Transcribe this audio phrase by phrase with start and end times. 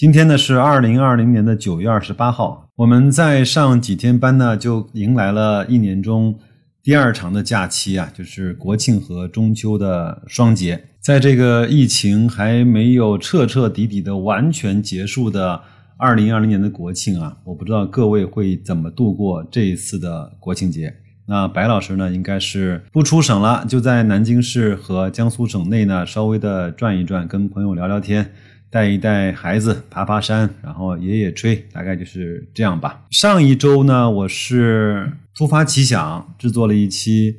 [0.00, 6.38] 今天呢是二零二零年的九月二十八号，我们在上几天班呢，就迎来了一年中。
[6.82, 10.82] 第二长的假期啊，就是国庆和中秋的双节。
[11.02, 15.60] 在这个疫情还没有彻彻底底的完全结束的
[15.98, 20.94] 二零二零年的国庆啊，我不知道各位会怎么度过这一次的国庆节。
[21.26, 28.32] 那白老师呢，应该是不出省了，就在南京市和江苏省内呢，稍微的转一转，跟朋友聊聊天。
[28.70, 33.04] 带一带孩子爬爬山，然后野野炊，大概就是这样吧。
[33.10, 37.36] 上一周呢，我是突发奇想制作了一期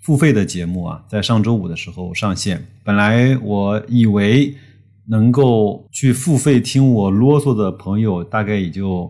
[0.00, 2.66] 付费的节目啊，在上周五的时候上线。
[2.82, 4.56] 本来我以为
[5.06, 9.08] 能够去付费听我啰嗦的朋友，大概也就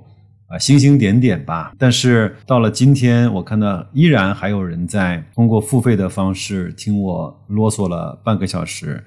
[0.49, 1.73] 啊星星点点吧。
[1.79, 9.03] 但是到了今天，我看到依然还有人在通过付费的方式听我啰嗦了半个小时。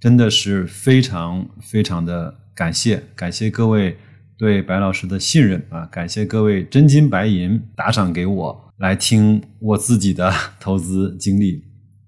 [0.00, 3.98] 真的是非常非常的感谢，感谢各位
[4.38, 5.84] 对白老师的信任啊！
[5.92, 11.62] 感谢各位真金白银打赏给我来听我自己的 投资经历。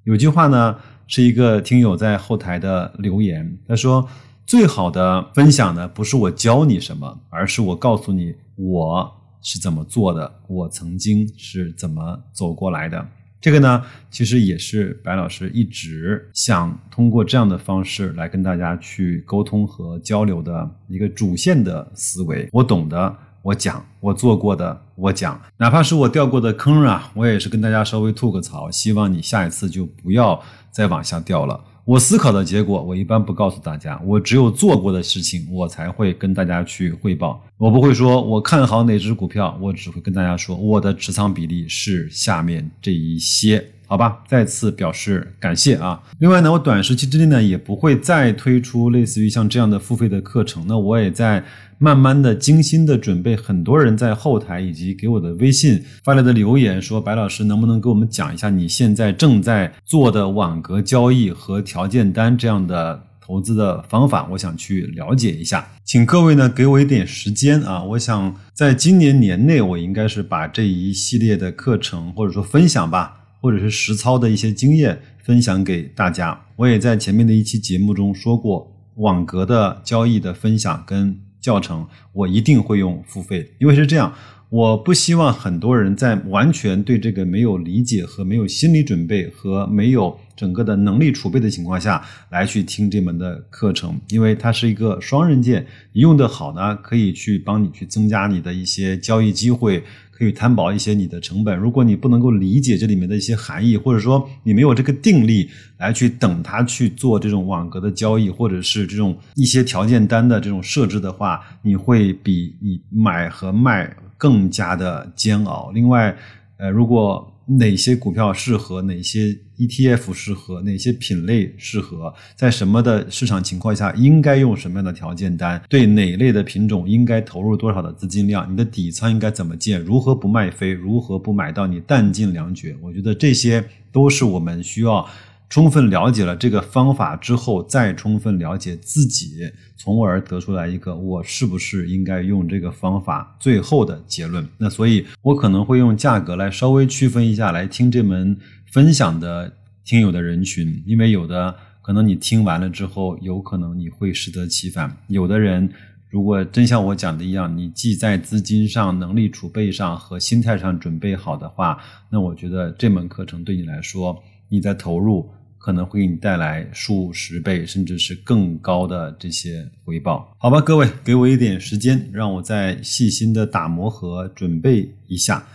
[0.04, 0.74] 有句话呢，
[1.06, 4.08] 是一个听友在后台的留言，他说
[4.46, 13.06] ：“最好的分享呢，不是我教你什么，而是我告诉你我是怎么做的，我曾经是怎么走过来的。”
[13.42, 22.48] 这个呢，其实也是白老师一直想通过这样的方式来跟大家去沟通和交流的一个主线的思维。
[22.52, 25.40] 我懂的，我讲；我做过的，我讲。
[25.56, 30.40] 哪怕是我掉过的坑啊，我也是跟大家稍微吐个槽，希望你下一次就不要
[30.70, 31.60] 再往下掉了。
[31.84, 34.00] 我思考的结果，我一般不告诉大家。
[34.04, 37.42] 我只有做过的事情，我才会跟大家去汇报。
[37.58, 43.72] 我不会说我看好哪只股票，我只会跟大家说我的持仓比例是下面这一些。
[43.88, 46.00] 好吧，再次表示感谢啊！
[46.18, 50.64] 另外呢，我短时期之内呢也不会再推出类似于像这样的付费的课程。
[50.66, 51.44] 那我也在
[51.78, 53.36] 慢慢的、精心的准备。
[53.36, 67.82] 很多人在后台以及给我的微信发来的留言说：“白老师，能不能给我们讲一下你现在正在做的网格交易和条件单这样的投资的方法？”我想去了解一下，请各位呢给我一点时间啊！
[67.82, 73.18] 我想在今年年内，我应该是把这一系列的课程或者说分享吧。
[73.42, 76.40] 或者是实操的一些经验分享给大家。
[76.54, 84.14] 我也在前面的一期节目中说过，网格的交易的分享跟教程，我一定会用付费，因为是这样，
[84.48, 99.82] 我不希望很多人在完全对这个没有理解和没有心理准备和没有整个的能力储备的情况下来去听这门的课程，因为它是一个双刃剑，用的好呢，可以去帮你去增加你的一些交易机会。
[100.22, 101.58] 可以摊薄一些你的成本。
[101.58, 115.72] 如果你不能够理解这里面的一些含义，或者说你没有这个定力来去等它去做这种网格的交易，或者是这种一些条件单的这种设置的话，你会比你买和卖更加的煎熬。
[115.74, 116.16] 另外，
[116.56, 119.36] 呃，如果哪些股票适合，哪些
[119.66, 125.62] ETF 适合，哪些品类适合，在什么的市场情况下应该用什么样的条件单？
[125.68, 128.50] 对哪类的品种应该投入多少的资金量？
[128.52, 129.80] 你的底仓应该怎么建？
[129.80, 130.70] 如何不卖飞？
[130.72, 132.76] 如何不买到你弹尽粮绝？
[132.82, 135.08] 我觉得这些都是我们需要。
[135.48, 144.48] 充分了解了这个方法之后，再充分了解自己，从而得出来一个我是不是应该用这个方法最后的结论。
[144.56, 148.34] 那所以，我可能会用价格来稍微区分一下来听这门
[148.72, 149.52] 分享的
[149.84, 154.90] 听友的人群，因为有的可能你听完了之后，有可能你会适得其反。
[155.08, 155.70] 有的人
[156.08, 161.78] 如果真像我讲的一样，你既在资金上、能力储备上和心态上准备好的话，
[162.10, 165.30] 那我觉得这门课程对你来说，你的投入。
[165.64, 175.46] 可能会给你带来数十倍甚至是更高的这些回报，好吧，各位，给我一点时间，让我再细心的打磨和准备一下。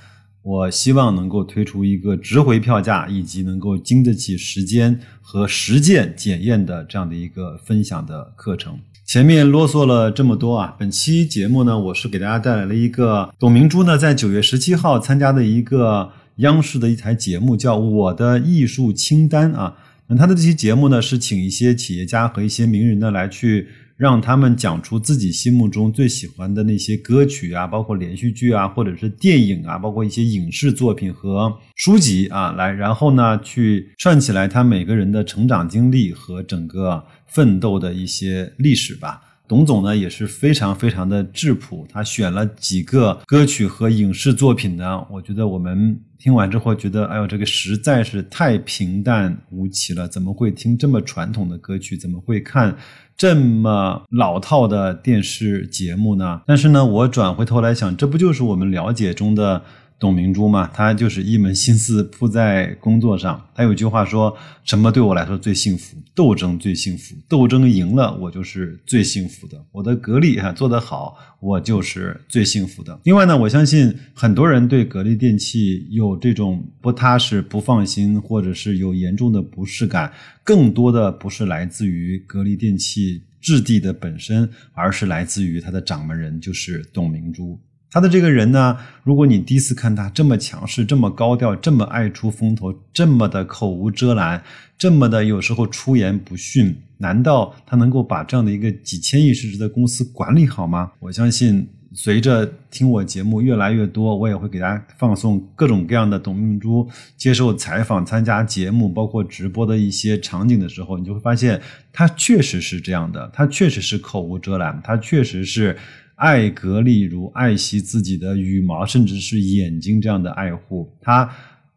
[0.47, 8.79] 我希望能够推出一个值回票价以及能够经得起时间和实践检验的这样的一个分享的课程。
[9.05, 19.75] 前面啰嗦了这么多啊，本期节目呢，我是给大家带来了一个董明珠呢在九月十七号参加的一个央视的一台节目，叫《我的艺术清单》啊。
[20.07, 23.67] 那他的这期节目呢，是请一些企业家和一些名人呢来去
[23.97, 39.21] 让他们讲出自己心目中最喜欢的那些歌曲啊，包括连续剧啊，或者是电影啊，包括一些影视作品和书籍啊，来，然后呢，去串起来他每个人的成长经历和整个奋斗的一些历史吧。
[39.47, 51.95] 董总呢也是非常非常的质朴，他选了几个歌曲和影视作品呢，我觉得我们听完之后觉得，哎呦，这个实在是太平淡无奇了，怎么会听这么传统的歌曲？
[51.95, 52.75] 怎么会看
[53.15, 56.41] 这么老套的电视节目呢？
[56.45, 59.63] 但是呢，我转回头来想，这不就是我们了解中的？
[59.99, 63.49] 董明珠嘛，她就是一门心思扑在工作上。
[63.55, 65.97] 她有句话说：“什么对我来说最幸福？
[66.13, 67.15] 斗争最幸福。
[67.27, 69.65] 斗争赢了，我就是最幸福的。
[69.71, 80.13] 我的格力哈做得好，我就是最幸福的。”另外呢，我相信很多人对格力电器有这种不踏实、不放心，或者是有严重的不适感，
[80.43, 87.59] 更多的不是来自于格力电器质地的本身，而是来自于它的掌门人，就是董明珠。
[87.89, 94.43] 他的这个人呢，如果你第一次看他这么强势、这么高调、这么爱出风头、这么的口无遮拦、
[94.77, 100.91] 这么的有时候出言不逊，难道他能够把这样的一个几千亿市值的公司管理好吗？
[100.99, 111.59] 我相信，随着听我节目越来越多，我也会给大家放送各种各样的董明珠接受采访、参加节目、包括直播的一些场景的时候，你就会发现，
[111.93, 115.77] 他确实是这样的，他确实是口无遮拦，他确实是。
[116.17, 121.29] 爱格力如爱惜自己的羽毛，甚至是眼睛这样的爱护，他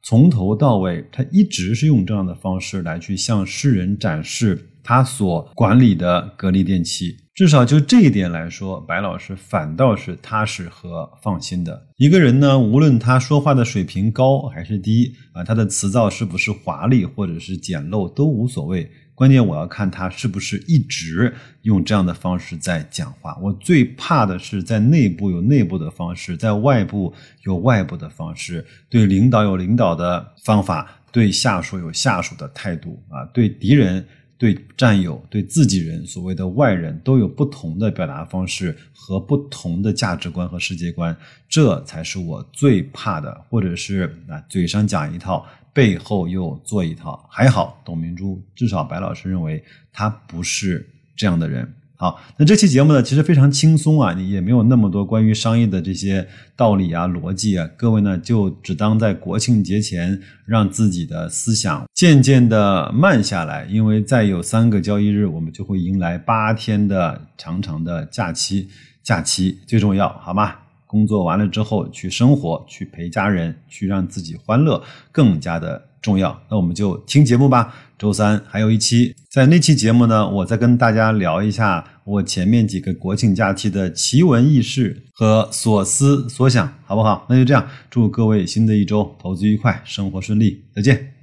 [0.03, 7.15] 从头到尾，他一直是用这样的方式来去向世人展示他所管理的格力电器。
[7.35, 12.59] 至少就这一点来说，白老师反倒是踏实和放心的一个人呢。
[12.59, 18.91] 无论他说话的水平高还是低啊，他的词藻是不是华丽或者是简陋都无所谓。
[19.21, 21.31] 关键我要看他是不是一直
[21.61, 23.37] 用这样的方式在讲话。
[23.39, 27.13] 我最怕的是在内部有内部的方式，在外部
[27.43, 28.65] 有外部的方式。
[28.89, 34.03] 对领导有领导的方法，对下属有下属的态度啊，对敌人、
[34.39, 41.15] 对战友、对自己人，所谓的外人都有不同的表达方式和不同的价值观和世界观。
[41.47, 45.47] 这才是我最怕的，或者是啊，嘴上讲一套。
[45.73, 49.63] 背后又做一套，还好，董明珠至少白老师认为
[49.93, 51.73] 他不是这样的人。
[51.97, 56.27] 好，那这期节目呢，其实非常轻松啊，你也没有那么多关于商业的这些
[56.57, 68.71] 道理啊、逻辑啊，各位呢就只当在国庆节前让自己的思想渐渐的慢下来，因为再有三个交易日，我们就会迎来八天的长长的假期，
[69.03, 70.55] 假期最重要，好吗？
[70.91, 74.83] 工作完了之后，去生活，去陪家人，去让自己欢乐，
[75.13, 76.37] 更加的重要。
[76.51, 77.73] 那我们就听节目吧。
[77.97, 87.25] 周三还有一期，在那期节目呢，我再跟大家聊一下我前面几个国庆假期的奇闻异事和所思所想，好不好？
[87.29, 91.15] 那就这样，祝各位新的一周投资愉快，生活顺利，再见。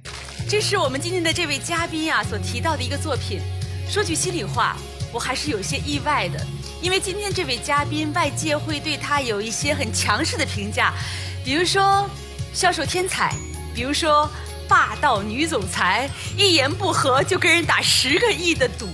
[0.48, 3.40] 这是我们今天的这位嘉宾啊所提到的一个作品。
[3.86, 4.76] 说句心里话，
[5.12, 6.46] 我还是有些意外的。
[6.80, 10.92] 因为今天这位嘉宾，外界会对他有一些很强势的评价，
[11.44, 12.08] 比如说
[12.52, 13.34] 销售天才，
[13.74, 14.30] 比如说
[14.68, 18.88] 霸道女总裁，一言不合就跟人打十个亿的赌，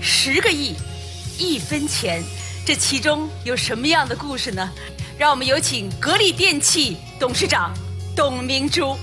[0.00, 0.76] 十个亿，
[1.38, 2.22] 一分钱，
[2.64, 4.70] 这其中有什么样的故事呢？
[5.18, 7.74] 让我们有请格力电器董事长
[8.14, 8.96] 董明珠。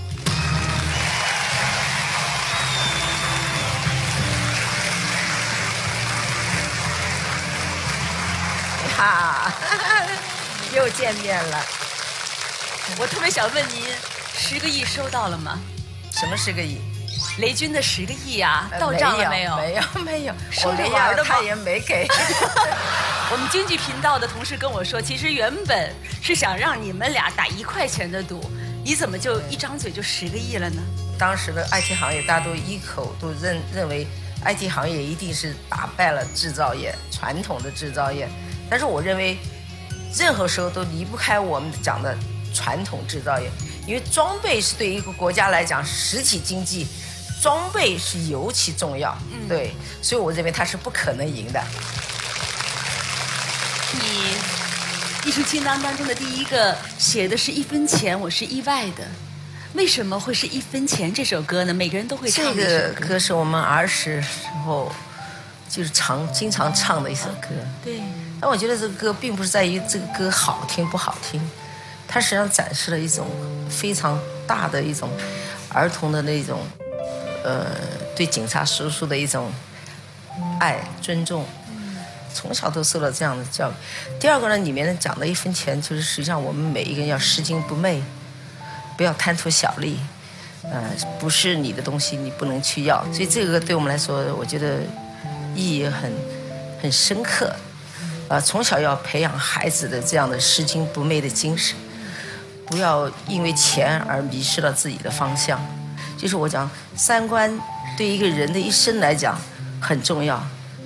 [10.78, 11.66] 又见面了。
[13.00, 13.84] 我特别想问您，
[14.38, 15.60] 十个亿收到了吗？
[16.12, 16.80] 什么十个亿？
[17.40, 19.56] 雷军的十个亿啊，到账了没有？
[19.58, 22.08] 没有，没有， 收着玩的他也没给。
[23.32, 25.92] 我们经济频道的同事跟我说，其实原本
[26.22, 28.40] 是想让你们俩打一块钱的赌，
[28.86, 30.82] 你怎么就一张嘴就十个亿了呢？
[31.18, 34.06] 当时的 IT 行业，大家都一口都认认为
[34.46, 38.30] ，IT 行业一定是打败了制造业，传统的制造业。
[38.70, 39.38] 但是我认为，
[40.16, 42.18] 任何时候都离不开我们讲的
[42.54, 43.50] 传统制造业，
[43.86, 46.88] 因为装备是对一个国家来讲，实体经济
[47.42, 49.16] 装备是尤其重要。
[49.32, 51.64] 嗯，对，所以我认为它是不可能赢的。
[53.94, 59.06] 你艺术清单当中的第一个写的是一分钱，我是意外的。
[59.74, 61.74] 为什么会是一分钱这首歌呢？
[61.74, 64.92] 每个人都会唱这个歌是我们儿时时候
[65.70, 67.50] 就是常经常唱的一首歌。
[67.84, 68.02] 对。
[68.40, 71.42] 但我觉得这个歌并不是在于这个歌好听不好听，
[72.08, 73.28] 它实际上展示了一种
[73.70, 75.10] 非常大的一种
[75.70, 76.60] 儿童的那种，
[77.44, 77.66] 呃，
[78.16, 79.52] 对警察叔叔的一种
[80.60, 81.46] 爱、尊重，
[82.34, 83.74] 从小都受到这样的教育。
[84.20, 88.02] 第二个呢，里面讲的一分钱，就是实际上我们每一个人要拾金不昧，
[88.96, 90.00] 不要贪图小利，
[90.64, 93.04] 呃，不是你的东西你不能去要。
[93.12, 94.78] 所以这个对我们来说，我觉得
[95.56, 96.14] 意义很
[96.82, 97.52] 很深刻。
[98.30, 101.78] 呃，从小要培养孩子的这样的拾金不昧的精神，
[102.66, 105.60] 不要因为钱而迷失了自己的方向。
[106.18, 107.58] 就是我讲三观
[107.96, 109.40] 对一个人的一生来讲
[109.80, 110.44] 很重要，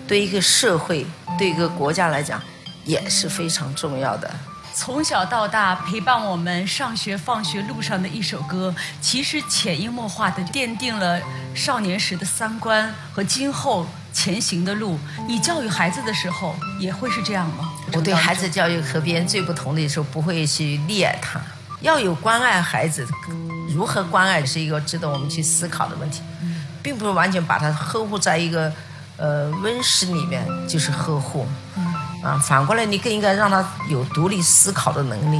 [0.07, 1.05] 对一个社会、
[1.39, 2.39] 对一个国家来讲
[2.85, 4.29] 也是非常重要的。
[4.73, 11.19] 从小到大陪伴我们上学放学路上的一首歌，其实潜移默化的奠定了
[11.55, 14.97] 少年时的三观和今后前行的路。
[15.27, 17.71] 你教育孩子的时候也会是这样吗？
[17.93, 21.41] 我对孩子教育和别人最不同的时候，不会去溺爱他，
[21.81, 23.07] 要有关爱孩子。
[23.73, 26.21] 如何关爱是一个值得我们去思考的问题，
[26.81, 28.71] 并不是完全把他呵护在一个
[29.15, 31.47] 呃温室里面就是呵护，
[32.21, 35.39] 啊，反过来你更应该让他有独立思考的能力。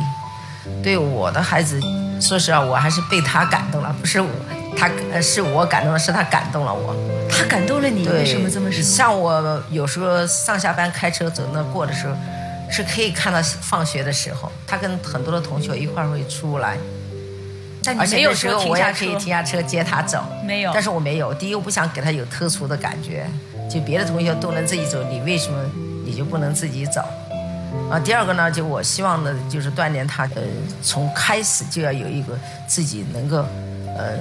[0.82, 1.82] 对我的孩子，
[2.22, 4.30] 说实话，我还是被他感动了，不是我，
[4.78, 4.90] 他
[5.22, 6.96] 是我感动了，是他感动了我。
[7.30, 8.08] 他感动了你？
[8.08, 8.82] 为什么这么说？
[8.82, 12.16] 像我有时候上下班开车走那过的时候，
[12.70, 16.78] 是可以看到放学的时候，他跟很多的同学一块会出来。
[17.84, 20.72] 但而且有时候我也可以停下车接他走，没有。
[20.72, 21.34] 但是我没有。
[21.34, 23.25] 第一，我不想给他有特殊的感觉，
[23.70, 25.60] 就别的同学都能自己走，你为什么
[26.06, 27.01] 你就不能自己走？
[27.90, 30.42] 啊，第二个呢，就我希望的就是锻炼他，呃，
[30.84, 32.38] 从开始就要有一个
[32.68, 33.44] 自己能够，
[33.98, 34.17] 呃，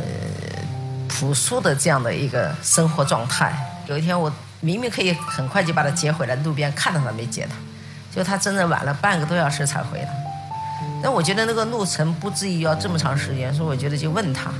[1.08, 3.52] 朴素的这样的一个生活状态。
[3.86, 7.56] 有一天我明明可以很快就把他接回来，路边看到他没接他，
[8.14, 10.08] 就他真的晚了半个多小时才回来。
[11.02, 14.52] 那我觉得那个路程不至于要这么长时间，所以我觉得就问他，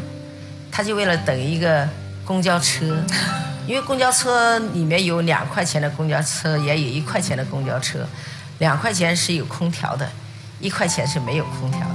[0.72, 1.86] 他就为了等一个
[2.24, 2.96] 公交车，
[3.66, 8.06] 因为公交车里面有两块钱的公交车，也有一块钱的公交车，
[8.58, 10.08] 两块钱是有空调的，
[10.60, 11.94] 一块钱是没有空调的，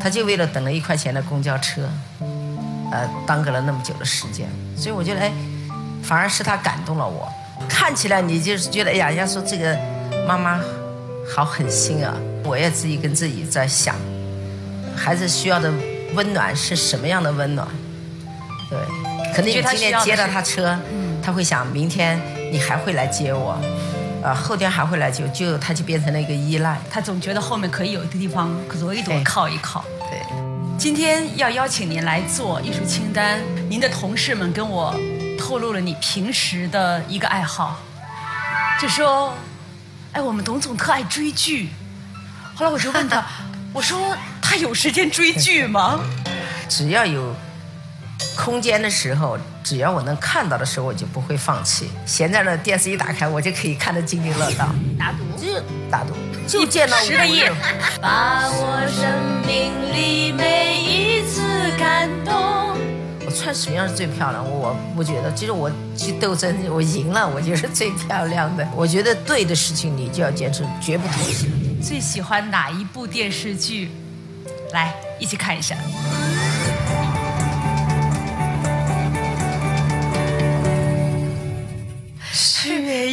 [0.00, 1.88] 他就为了等了一块钱的公交车，
[2.92, 5.32] 呃，耽搁了那么久的时间，所以我觉得哎，
[6.02, 7.28] 反而是他感动了我，
[7.68, 9.78] 看起来你就是觉得哎呀，人家说这个
[10.26, 10.60] 妈妈。
[11.30, 12.14] 好狠心啊！
[12.42, 13.94] 我也自己跟自己在想，
[14.96, 15.70] 孩子需要的
[16.14, 17.68] 温暖是什么样的温暖？
[18.70, 18.78] 对，
[19.34, 20.74] 可能你今天接了他车，
[21.22, 22.18] 他会想明天
[22.50, 23.60] 你还会来接我，
[24.24, 26.78] 啊，后天还会来接，就他就变成了一个依赖。
[26.90, 29.84] 他总觉得后面可以有一个地方可以躲靠一靠。
[30.08, 30.18] 对，
[30.78, 33.40] 今天要邀请您来做艺术清单。
[33.68, 34.94] 您的同事们跟我
[35.36, 37.80] 透露了你平时的一个爱好，
[38.80, 39.34] 就说。
[40.12, 41.68] 哎，我们董总特爱追剧，
[42.54, 43.22] 后来我就问他，
[43.74, 46.00] 我说他有时间追剧吗？
[46.66, 47.36] 只要有
[48.38, 51.90] 空间的时候，只要我能看到的时候，我就不会放弃。
[52.06, 54.68] 闲在那，电视一打开，我就可以看得津津乐道。
[54.96, 56.14] 打赌，就打赌，
[56.46, 57.42] 就见到十个亿。
[58.00, 59.04] 把我生
[59.44, 61.42] 命里每一次
[61.76, 62.32] 感动。
[63.26, 64.48] 我穿什么样是最漂亮？
[64.48, 68.66] 我不觉得，其实我去斗争，我赢了，我就是最漂亮的。
[68.76, 71.48] 我觉得对的事情，你就要坚持，绝不妥协。
[71.82, 73.90] 最喜欢哪一部电视剧？
[74.72, 75.76] 来，一起看一下。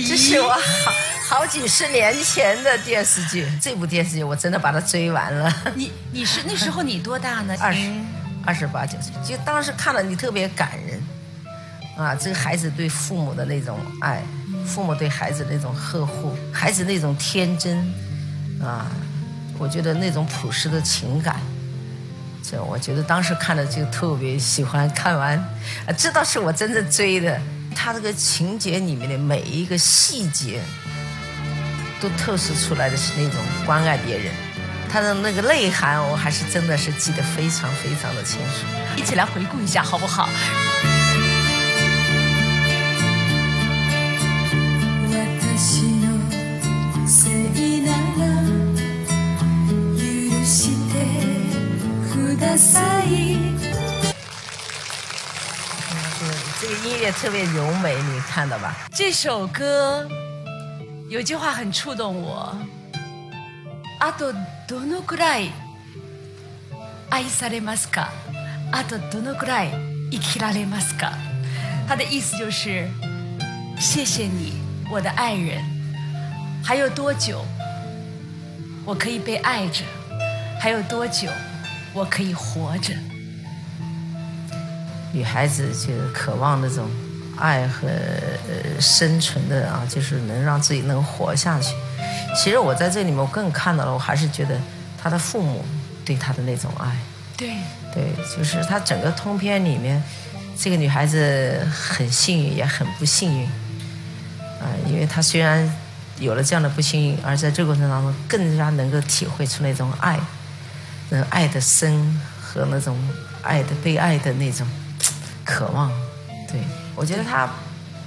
[0.03, 0.93] 这是我好
[1.27, 3.47] 好几十年前的电视剧。
[3.61, 5.53] 这部电视剧我真的把它追完了。
[5.75, 7.55] 你你是那时候你多大呢？
[7.59, 7.79] 二十。
[8.47, 11.01] 二十八九岁，就当时看了你特别感人，
[11.97, 14.21] 啊，这个孩子对父母的那种爱，
[14.67, 17.75] 父母对孩子那种呵护，孩子那种天真，
[18.61, 18.85] 啊，
[19.57, 21.39] 我觉得那种朴实的情感，
[22.47, 25.35] 这我觉得当时看了就特别喜欢，看完，
[25.87, 27.41] 啊，知道是我真正追的，
[27.75, 30.61] 他这个情节里面的每一个细节，
[31.99, 34.33] 都透视出来的是那种关爱别人。
[34.89, 38.65] 他的那个内涵，我还是真的是记得非常非常的清楚。
[38.95, 40.29] 一起来回顾一下，好不好？
[56.64, 58.74] 这个音乐特别柔美，你看到吧？
[58.92, 60.08] 这首歌
[61.08, 62.56] 有句话很触动我。
[64.00, 64.32] あと
[64.66, 65.50] どのくらい
[67.10, 68.08] 愛されますか？
[68.72, 69.70] あとどのくらい
[70.10, 71.12] 生きられますか？
[71.88, 72.88] 他的意思就是，
[73.78, 74.54] 谢谢你，
[74.90, 75.62] 我的爱人。
[76.62, 77.44] 还有多久
[78.84, 79.84] 我可以被爱着？
[80.60, 81.28] 还有多久
[81.92, 82.94] 我可以活着？
[85.15, 86.89] 女孩子就渴望那种
[87.37, 91.73] 爱和呃生存的啊，就是能让自己能活下去。
[92.35, 94.59] 其实我在这里面我更看到了，我还是觉得
[95.01, 95.63] 他的父母
[96.03, 96.91] 对他的那种爱。
[97.37, 97.49] 对，
[97.93, 100.03] 对，就是他整个通篇里面，
[100.57, 103.45] 这个女孩子很幸运，也很不幸运。
[104.59, 105.69] 啊、因为她虽然
[106.19, 110.19] 有了这样的不幸运，而在这个过程当中，更加能够体会出那种爱，
[111.09, 112.97] 那爱的深和那种
[113.41, 114.67] 爱的被爱的那种
[115.45, 115.89] 渴望。
[116.51, 116.59] 对
[116.95, 117.49] 我觉得他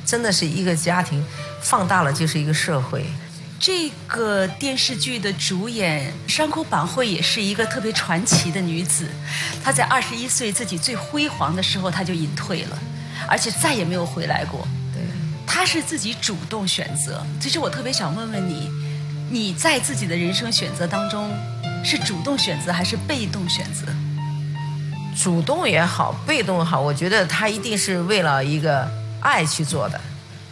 [0.04, 1.24] 真的是一个家庭，
[1.62, 3.06] 放大了就是一个社会。
[3.60, 9.08] 这个电视剧的主演山口百惠也是一个特别传奇的女子。
[9.64, 12.78] 她在二十一岁自己最辉煌的时候，她就隐退了，
[13.28, 14.66] 而且再也没有回来过。
[14.94, 15.02] 对，
[15.44, 17.26] 她是自己主动选择。
[17.40, 18.70] 其实我特别想问问你，
[19.28, 21.28] 你在自己的人生选择当中，
[21.84, 23.86] 是主动选择还是被动选择？
[25.20, 28.88] 主动也好，被动也好，我觉得他一定是为了一个
[29.20, 30.00] 爱去做的。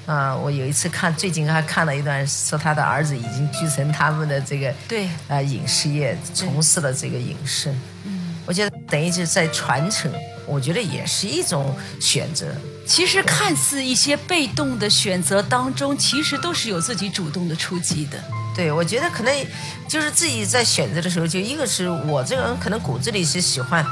[0.06, 7.72] 啊、我有一次看，最近还看了一段，说他的儿子已经继承他们的这个对呃影视业，从事了这个影视。
[8.04, 10.12] 嗯，我觉得等于是在传承，
[10.46, 12.46] 我觉得也是一种选择。
[12.86, 18.18] 其实看似一些被动的选择当中，其实都是有自己主动的出击的。
[18.54, 19.46] 对，我觉得可能
[19.88, 23.84] 就是自己在选择的时候，就一个是我这个人可能骨子里是喜欢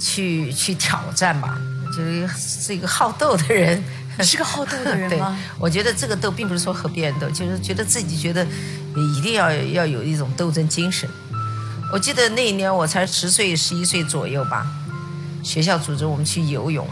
[0.00, 1.58] 去去挑战吧，
[1.96, 3.82] 就是是一个好斗的人。
[4.20, 5.22] 是个好斗的人对？，
[5.60, 8.44] 我觉得这个斗并不是说和别人斗，就是觉得自己觉得
[8.96, 11.08] 一定要要有一种斗争精神。
[11.92, 14.66] 我记得那一年我才十岁、十一岁左右吧，
[15.44, 16.84] 学校组织我们去游泳，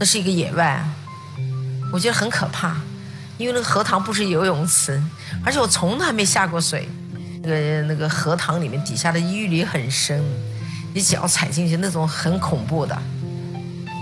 [0.00, 0.84] 那是一个野外，
[1.92, 2.74] 我觉得很可怕，
[3.38, 5.00] 因为那个荷塘不是游泳池，
[5.44, 6.88] 而且我从来没下过水。
[7.44, 10.20] 那个那个荷塘里面底下的淤泥很深，
[10.94, 12.96] 你脚踩进去那种很恐怖的。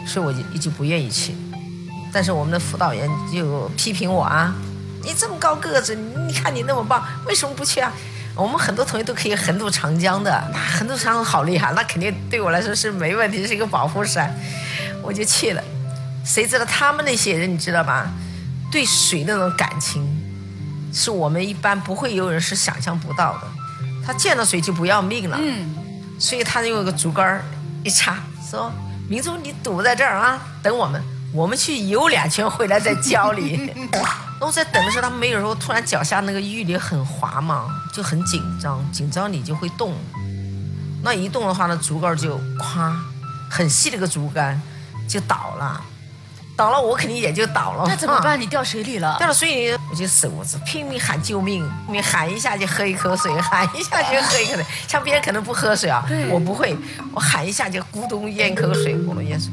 [0.07, 1.35] 所以我就一直不愿意去。
[2.13, 4.55] 但是我们的辅导员就批评我啊，
[5.03, 7.93] 你这么高个子，你看你那么棒，为什么不去啊？
[8.35, 14.35] 我们很多同学都可以横渡长江的，那横渡长江好厉害，那肯定对我来说是没问题，是一个保护伞，
[15.03, 15.63] 我就去了。
[16.25, 18.11] 谁知道他们那些人，你知道吧？
[18.71, 20.07] 对水那种感情，
[20.93, 23.49] 是我们一般不会游泳是想象不到的。
[24.07, 25.39] 他见到水就不要命了。
[25.41, 25.67] 嗯，
[26.19, 27.45] 所以他就有个竹竿儿
[27.85, 28.19] 一插，
[28.51, 28.73] 说
[29.09, 31.03] ：“明珠，你堵在这儿啊，等我们，
[31.33, 33.73] 我们去游两圈回来再教你。
[34.41, 39.95] ”那我在等的时候，他没有时候，突然脚下那个淤泥很滑嘛，就很紧张，紧张你就会动。
[41.03, 42.93] 那一动的话呢，竹竿就咵，
[43.51, 44.61] 很细的一个竹竿
[45.09, 45.81] 就倒了，
[46.59, 47.85] 倒了我肯定也就倒了。
[47.85, 48.39] 啊那怎么办？
[48.39, 49.29] 你掉水里了 掉？
[49.29, 54.67] 到水里，我就手子拼命喊救命，你喊一下就喝一口水，喊一下就喝一口水。
[54.89, 56.77] 像别人可能不喝水啊，我不会，
[57.15, 59.53] 我喊一下就咕咚咽口水，咕咚咽水。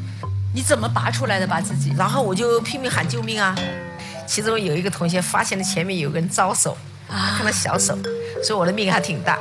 [0.55, 1.45] 你怎么拔出来的？
[1.45, 1.93] 把自己？
[1.95, 3.53] 然后我就拼命喊救命啊！
[4.25, 6.75] 其中有一个同学发现了前面有个人招手，
[7.07, 7.95] 啊看到小手，
[8.43, 9.37] 所以我的命还挺大。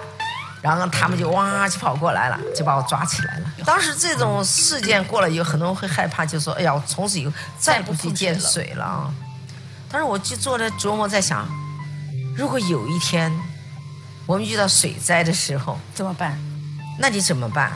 [0.64, 3.52] 然后他们就哇就跑过来了，就把我抓起来了。
[3.66, 9.14] 当时这种事件过了以后，很多人会害怕，就说：“哎呀，我从此以后再不去见水了啊！”
[9.92, 11.46] 但是我就坐在琢磨，在想，
[12.34, 13.30] 如果有一天
[14.24, 16.38] 我们遇到水灾的时候，怎么办？
[16.98, 17.70] 那你怎么办？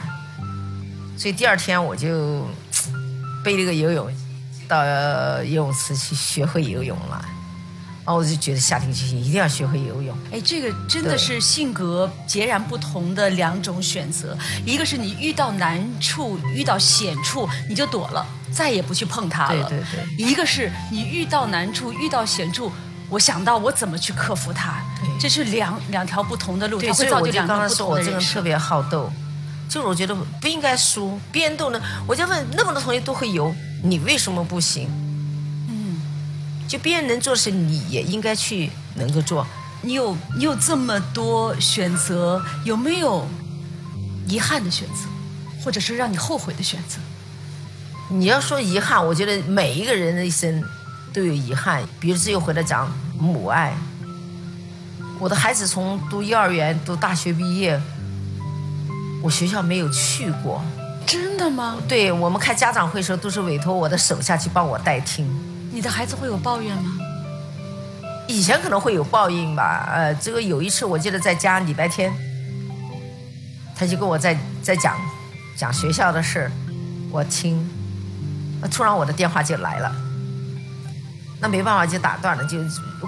[1.15, 2.47] 所以第二天我就
[3.43, 4.11] 背了个游泳
[4.67, 4.83] 到
[5.43, 7.23] 游泳池去学会游泳了。
[8.09, 10.17] 然后我就觉得下定决心一定要学会游泳。
[10.31, 14.35] 哎，这个真的是性格截然不同的两种选择。
[14.65, 19.69] 一个是你遇到难处、遇到险处，你就躲了，再也不去碰它了。
[19.69, 20.25] 对对对。
[20.25, 22.71] 一个是你遇到难处、遇到险处，
[23.11, 24.83] 我想到我怎么去克服它。
[24.99, 28.33] 对这是两两条不同的路，所以我就会造就两刚才说我个不同的人生。
[28.33, 29.11] 这个人特别好斗，
[29.69, 34.89] 就是我觉得不应该输，别人都能，我就问那么多同学都会游，你为什么不行？
[36.69, 39.45] 嗯，就别人能做的事，你也应该去能够做。
[39.81, 43.27] 你有你有这么多选择，有没有
[44.27, 45.07] 遗憾的选择，
[45.63, 46.99] 或者是让你后悔的选择？
[48.09, 50.63] 你要说遗憾，我觉得每一个人的一生
[51.13, 51.83] 都有遗憾。
[51.99, 53.73] 比如这又回来讲母爱，
[55.19, 57.79] 我的孩子从读幼儿园读大学毕业，
[59.23, 60.61] 我学校没有去过。
[61.05, 61.77] 真的吗？
[61.87, 65.27] 对我们开家长会的时候，都是委托我的手下去帮我代听。
[65.71, 66.91] 你的孩子会有抱怨吗？
[68.27, 72.13] 以前可能会有报应吧，呃，这个有一次我记得在家礼拜天，
[73.75, 74.95] 他就跟我在在讲
[75.57, 76.51] 讲学校的事，
[77.11, 77.67] 我听，
[78.61, 79.91] 那突然我的电话就来了，
[81.39, 82.59] 那没办法就打断了，就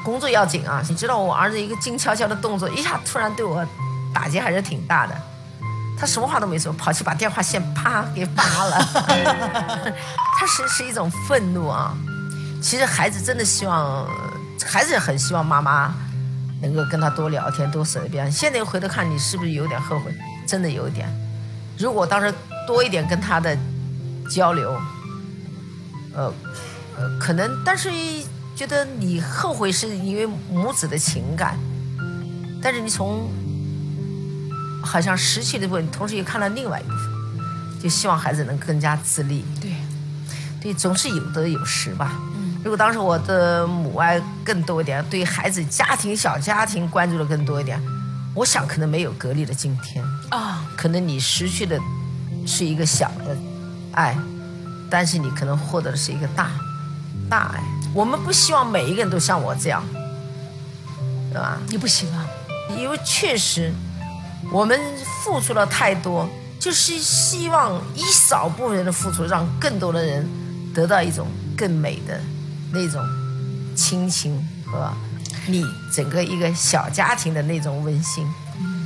[0.03, 3.63] 工作要紧啊，你知道我儿子一个静悄悄的动作，一下突然对我
[4.11, 5.15] 打击还是挺大的，
[5.99, 8.79] 他什么话都没说，跑去把电话线啪给拔了。
[10.39, 11.95] 他是是一种愤怒啊。
[12.61, 14.07] 其实孩子真的希望，
[14.63, 15.93] 孩子很希望妈妈
[16.61, 18.31] 能够跟他多聊天，多舌边。
[18.31, 20.15] 现在回头看，你是不是有点后悔？
[20.47, 21.09] 真的有一点。
[21.77, 22.31] 如果当时
[22.67, 23.57] 多一点跟他的
[24.29, 24.79] 交流，
[26.13, 26.31] 呃
[26.97, 27.89] 呃，可能，但是
[28.55, 31.57] 觉得你后悔是因为母子的情感，
[32.61, 33.27] 但是你从
[34.83, 39.43] 好像失去的部分，同时又看到另外一部分，就希望孩子能更加自立。
[39.59, 39.73] 对，
[40.61, 42.19] 对，总是有得有失吧。
[42.63, 47.81] 如果当时我的母爱更多一点，对孩子家庭小家庭关注的更多一点，
[48.35, 50.63] 我想可能没有格力的今天啊。
[50.77, 51.79] 可能你失去的
[52.45, 53.35] 是一个小的
[53.93, 54.15] 爱，
[54.91, 56.51] 但是你可能获得的是一个大
[57.27, 57.63] 大爱。
[57.93, 59.83] 我们不希望每一个人都像我这样，
[61.31, 61.57] 对吧？
[61.67, 63.73] 你不希望，因为确实
[64.51, 64.79] 我们
[65.23, 70.29] 付出了太多，就是希望一少部分人的付出，让更多的人
[70.75, 72.21] 得到一种更美的
[72.73, 73.03] 那种
[73.75, 74.91] 亲情和
[75.47, 78.25] 你整个一个小家庭的那种温馨。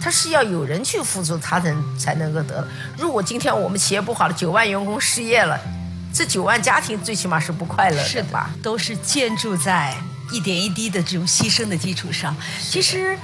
[0.02, 2.68] 他是要有人去付出，他才才能够得。
[2.98, 5.60] 如果今天我们企业不好了，九万员工失业了。
[6.14, 8.52] 这九万家庭最起码是不快乐的吧？
[8.62, 9.94] 都是建筑在
[10.32, 12.34] 一点一滴的这种牺牲的基础上。
[12.70, 13.18] 其实，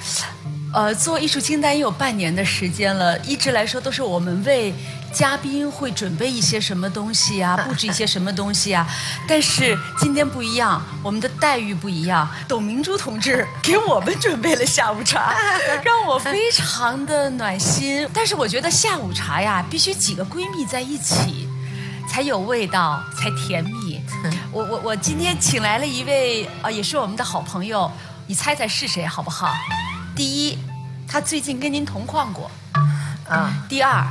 [0.73, 4.73] 呃，做艺术清单也有半年的时间了，一直来说都是我们为
[5.13, 8.87] 嘉宾会准备一些什么东西啊， 布置一些什么东西啊。
[9.27, 12.27] 但是今天不一样，我们的待遇不一样。
[12.47, 15.35] 董明珠同志 给我们准备了下午茶，
[15.83, 18.07] 让我非常的暖心。
[18.13, 21.47] 但是我觉得下午茶呀，必须几个闺蜜在一起。
[22.09, 24.03] 才有味道，才甜蜜。
[24.51, 27.89] 我我我今天请来了一位啊，也是我们的好朋友，
[28.27, 29.53] 你猜猜是谁好不好？
[30.13, 30.57] 第一，
[31.07, 32.51] 他最近跟您同框过，
[33.29, 33.53] 啊。
[33.69, 34.05] 第二，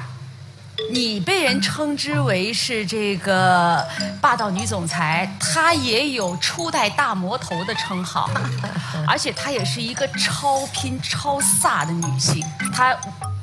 [0.91, 3.87] 你被人称之为是这个
[4.21, 8.31] 霸道女总裁，她也有初代大魔头的称号，
[9.07, 12.97] 而且她也是一个超拼超飒的女性，她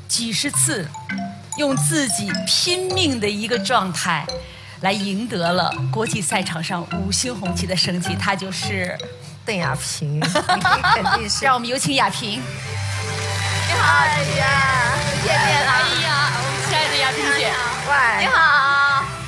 [0.08, 0.88] 几十次。
[1.58, 4.24] 用自己拼命的一个状态，
[4.82, 8.16] 来赢得了国际赛场上五星红旗的升级。
[8.16, 8.96] 她就是
[9.44, 10.20] 邓亚萍，
[10.94, 11.44] 肯定是。
[11.44, 12.34] 让我们有请亚萍。
[12.34, 14.94] 你好，哎呀，
[15.26, 16.07] 见面了。
[18.20, 18.38] 你好。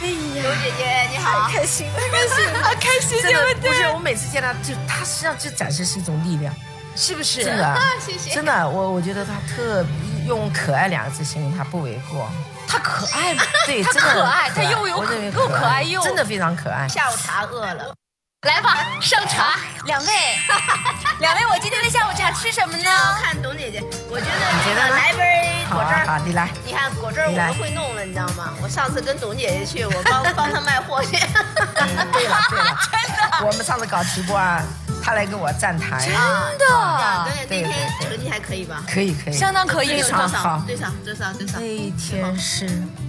[0.01, 1.47] 哎呀，刘姐姐，你好。
[1.51, 3.69] 开心，开心，好开心，对不对？
[3.69, 6.53] 不是，我每次见她，就她实际上就展示是一种力量，
[6.95, 7.43] 是不是？
[7.43, 7.65] 真的。
[7.65, 8.31] 啊谢谢。
[8.33, 9.85] 真的，我我觉得她特。
[10.27, 12.29] 用可爱两个字形容他不为过，
[12.67, 13.41] 他可爱吗？
[13.65, 16.87] 对， 真的可爱，他又有又可爱又真的非常可爱。
[16.87, 17.95] 下午茶饿了，
[18.47, 19.59] 来吧，上茶。
[19.85, 20.07] 两位，
[21.19, 22.89] 两位，我今天的下午茶吃什么呢？
[23.21, 26.49] 看董姐姐，我觉得你觉得来杯果汁好，你来。
[26.65, 28.53] 你看果汁我们会弄了，你知道吗？
[28.61, 31.17] 我上次跟董姐姐去，我帮 帮她卖货去。
[31.17, 32.39] 对了对了，
[32.89, 33.45] 真的。
[33.45, 34.63] 我们上次搞直播啊。
[35.01, 38.83] 他来给我站台，真的，对那天成绩还可以吧？
[38.87, 40.61] 可以可以，相当可以，非常好。
[40.67, 41.57] 多少多少多少？
[41.59, 42.65] 那天是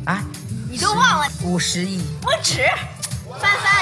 [0.07, 0.23] 啊，
[0.71, 2.65] 你都忘了五十亿，不止，
[3.41, 3.80] 翻翻，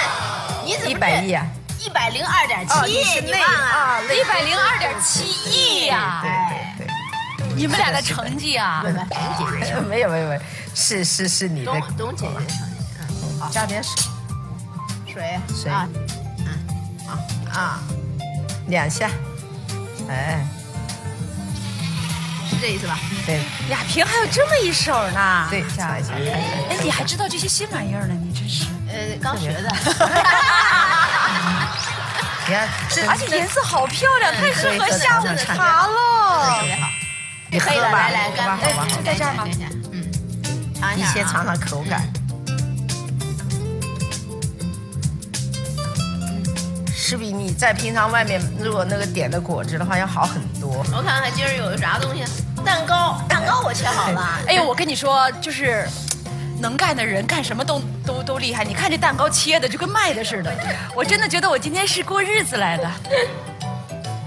[0.68, 1.46] 你怎么一百亿啊？
[1.80, 2.74] 一百零二点七，
[3.22, 4.02] 你忘了？
[4.14, 6.20] 一百零二点七亿呀！
[6.22, 6.30] 对
[6.76, 8.84] 对对，你们俩的成绩啊？
[8.84, 10.40] 董姐姐，没有没有没有，
[10.74, 12.54] 是是是你的董姐姐成绩，
[13.00, 13.94] 嗯，好，加点水，
[15.10, 15.88] 水水，嗯，
[17.06, 17.18] 啊
[17.50, 17.80] 啊。
[18.66, 19.08] 两下，
[20.10, 20.44] 哎，
[22.50, 22.98] 是这意思吧？
[23.24, 25.46] 对，亚萍还有这么一手呢。
[25.48, 28.14] 对，下一下，哎，你还知道这些新玩意儿呢？
[28.22, 28.66] 你真是，
[28.98, 29.60] 呃，刚学的。
[32.48, 32.66] 你看，
[33.08, 36.56] 而且颜色好漂亮，太适合下午茶了。
[36.58, 36.88] 特别好，
[37.50, 38.58] 你喝吧，来来，干吧，
[38.88, 39.44] 就在这儿吗？
[39.92, 40.10] 嗯，
[40.80, 42.02] 尝一下，你先尝尝口感。
[46.96, 50.84] 是比你在平常外面如果那个点的果汁的话要好很多。
[50.92, 52.22] 我看看今儿有啥东西，
[52.64, 54.28] 蛋糕，蛋糕我切好了。
[54.48, 55.88] 哎呦，我跟你说，就是
[56.60, 58.64] 能干的人干什么都都都厉害。
[58.64, 60.52] 你看这蛋糕切的就跟卖的似的，
[60.94, 62.90] 我真的觉得我今天是过日子来的。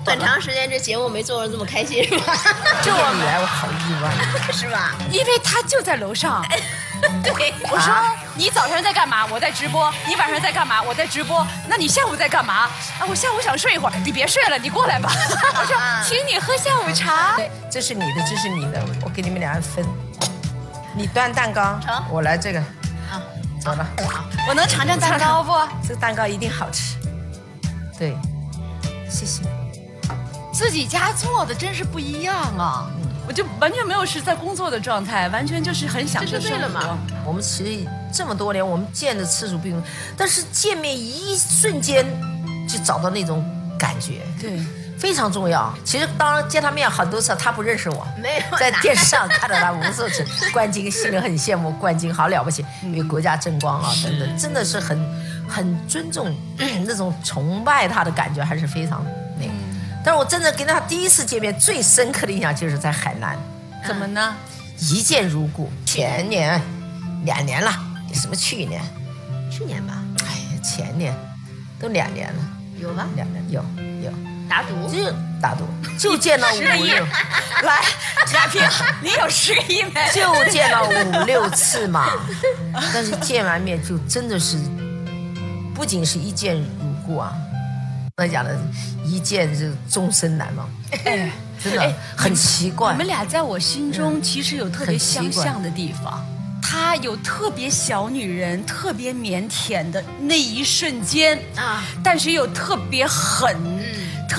[0.04, 2.36] 很长时间这节目没做的这么开心是吧？
[2.82, 4.12] 就我来我好意外，
[4.52, 4.96] 是吧？
[5.12, 6.44] 因为他就在楼上。
[7.24, 7.94] 对，我说
[8.36, 9.26] 你早上在干嘛？
[9.28, 9.92] 我在直播。
[10.08, 10.82] 你晚上在干嘛？
[10.82, 11.46] 我在直播。
[11.68, 12.64] 那你下午在干嘛？
[13.00, 13.94] 啊，我下午想睡一会儿。
[14.04, 15.12] 你别睡了，你过来吧。
[15.56, 17.36] 我说，请你喝下午茶。
[17.36, 19.86] 对，这是你的，这是你的，我给你们俩分。
[21.02, 21.80] 你端蛋糕，
[22.12, 22.60] 我来这个。
[22.60, 23.18] 啊，
[23.60, 23.84] 走了。
[24.08, 25.52] 好，我能尝尝蛋糕不？
[25.82, 26.96] 这个蛋糕一定好吃。
[27.98, 28.16] 对，
[29.10, 29.42] 谢谢。
[30.54, 32.88] 自己家做的真是不一样啊。
[33.28, 36.98] 我就完全没有是在工作的状态，完全就是很享受生活。
[37.26, 42.06] 我们其实这么多年，我们见的次数并不，但是见面一瞬间
[42.70, 43.44] 就找到那种
[43.76, 44.60] 感觉，对，
[45.02, 45.74] 非常重要。
[45.84, 50.24] 其实当见他面很多次，他不认识我， 没有在电视上看到他无数次。
[50.54, 54.96] 冠军心里很羡慕，冠军好了不起，为国家争光啊等等，真的是很
[55.50, 56.32] 很尊重
[56.86, 59.04] 那种崇拜他的感觉，还是非常
[59.40, 59.52] 那个。
[60.06, 63.36] 但是我真的跟他第一次见面，最深刻的印象就是在海南。
[63.88, 64.36] 怎么呢？
[64.78, 65.72] 一见如故。
[65.84, 66.62] 前年，
[67.26, 67.72] 两年了，
[68.14, 68.80] 什么去年？
[69.52, 71.14] 去年吧，哎呀，前年，
[71.80, 72.40] 都两年了，
[72.80, 73.08] 有吧？
[73.16, 73.66] 两年有
[74.04, 74.12] 有，
[74.52, 74.90] 打赌。
[74.92, 75.10] 就
[75.42, 75.66] 打赌，
[75.98, 77.06] 就见了五十个亿六，
[77.64, 77.82] 来，
[78.28, 78.62] 嘉宾，
[79.02, 80.06] 你有十个亿没？
[80.14, 82.10] 就见了五六次嘛。
[82.94, 84.58] 但是见完面就真的是，
[85.74, 87.34] 不仅是一见如故啊，
[88.18, 88.56] 那讲的
[89.06, 90.70] 一见就终身难忘，
[91.06, 91.32] 哎，
[91.64, 92.92] 真的很奇怪。
[92.92, 92.98] 你。
[92.98, 96.24] 们俩在我心中其实有特别相像的地方。
[96.62, 101.38] 她有特别小女人、特别腼腆的那一瞬间。
[101.56, 101.84] 啊。
[102.04, 103.58] 但是又特别狠、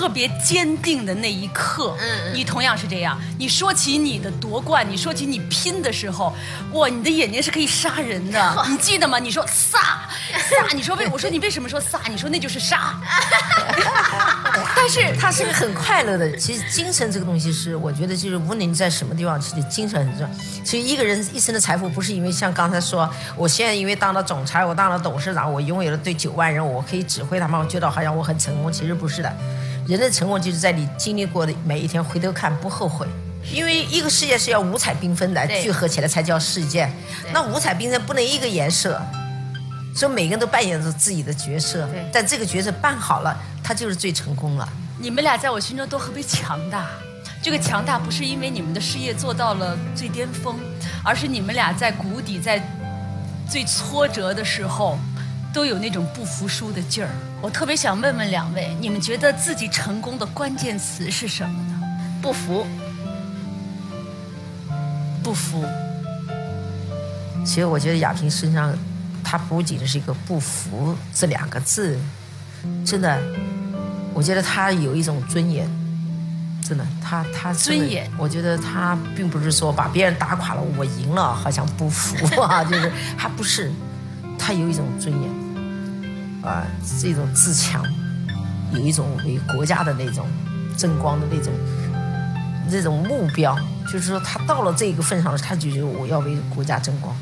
[0.02, 1.96] 特别坚定的那一刻。
[2.00, 3.16] 嗯嗯你同样是这样。
[3.38, 6.34] 你说起你的夺冠，你说起你拼的时候，
[6.72, 8.52] 哇，你的眼睛是可以杀人的。
[8.68, 9.20] 你记得吗？
[9.20, 9.78] 你说飒
[10.68, 12.00] 飒，你说为我说你为什么说飒？
[12.10, 12.98] 你说那就是杀。
[14.74, 16.36] 但是他是个很快乐的人。
[16.36, 20.28] 其实精神这个东西是，我觉得就是无论你在什么地方，其实精神很重要。
[20.64, 28.72] 其实一个人一生的财富，不是因为像刚才说，我现在因为当了总裁，我当了董事长，我拥有了对九万人，我可以指挥他们，我觉得好像我很成功。
[28.72, 29.32] 其实不是的，
[29.86, 33.06] 人的成功就是在你经历过的每一天回头看不后悔。
[33.52, 36.88] 因为一个世界是要五彩缤纷的聚合起来才叫世界，
[37.32, 39.02] 那五彩缤纷不能一个颜色，
[39.94, 44.68] 所以每个人都扮演着自己的角色，但这个角色扮好了，他就是最成功了。
[45.00, 46.86] 你们俩在我心中都特别强大。
[47.42, 50.56] 这个强大不是因为你们的事业做到了最巅峰，
[51.04, 52.62] 而是你们俩在谷底、在
[53.50, 54.96] 最挫折的时候，
[55.52, 57.10] 都有那种不服输的劲儿。
[57.40, 61.80] 我特别想问问两位，你们觉得自己成功的关键词是什么呢？
[62.22, 62.66] 不服，
[65.22, 65.64] 不服。
[67.44, 68.72] 其实我觉得亚萍身上，
[69.24, 71.98] 她不仅是一个“不服”这两个字，
[72.84, 73.20] 真的，
[74.14, 75.68] 我觉得她有一种尊严，
[76.62, 83.72] 真的，他他尊严我觉得他并不是说把别人打垮了，我赢了，好像不服啊，就是她不是，
[84.38, 85.30] 他有一种尊严，
[86.42, 86.66] 啊，
[87.00, 87.82] 这种自强，
[88.72, 90.26] 有一种为国家的那种
[90.76, 91.52] 争光的那种
[92.70, 97.14] 那种目标，就是说他到了这个份上，他就觉得我要为国家争光。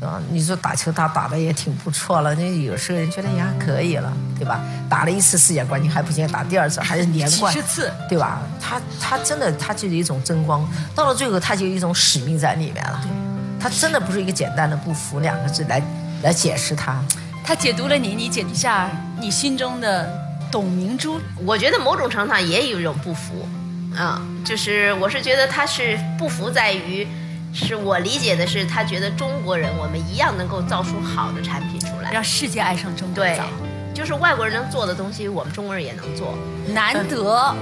[0.00, 4.58] 啊，你说打球他打的也挺不错了，那有时候人觉得也还可以了，对吧？
[4.88, 8.40] 打了一次世界冠军还不行，打第二次还是连冠，几十次对吧？
[8.58, 13.00] 他他真的他就是一种争光，到了最后他就有一种使命在里面了。
[13.60, 15.82] 他真的不是一个简单的不服两个字来
[16.22, 16.98] 来解释他。
[17.50, 20.08] 他解读了你，你解读一下你心中的
[20.52, 21.20] 董明珠。
[21.44, 23.44] 我觉得某种程度上也有一种不服，
[23.92, 27.04] 啊、就是我是觉得他是不服在于，
[27.52, 33.36] 是我理解的是他觉得中国人我们一样能够造出好的产品出来，让世界爱上中国对。，
[33.92, 36.38] 就是外国人能做的东西，我们中国人也能做。
[36.68, 37.52] 难得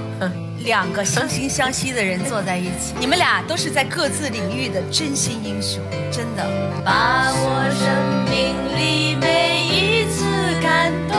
[0.63, 6.45] 两个惺惺相惜的人坐在一起，你们俩都是在各自领域的真心英雄，真的。
[6.83, 7.87] 把握生
[8.29, 10.25] 命里每一次
[10.61, 11.17] 感动，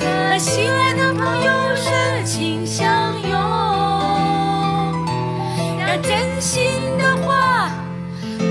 [0.00, 3.30] 和心爱的朋友深情相拥，
[5.78, 6.62] 让真心
[6.98, 7.70] 的话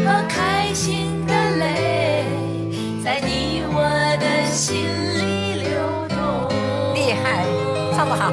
[0.06, 2.26] 和开心的泪，
[3.04, 3.82] 在你我
[4.20, 4.86] 的心
[5.18, 5.70] 里流
[6.10, 6.50] 动。
[6.94, 7.44] 厉害，
[7.96, 8.32] 唱得好。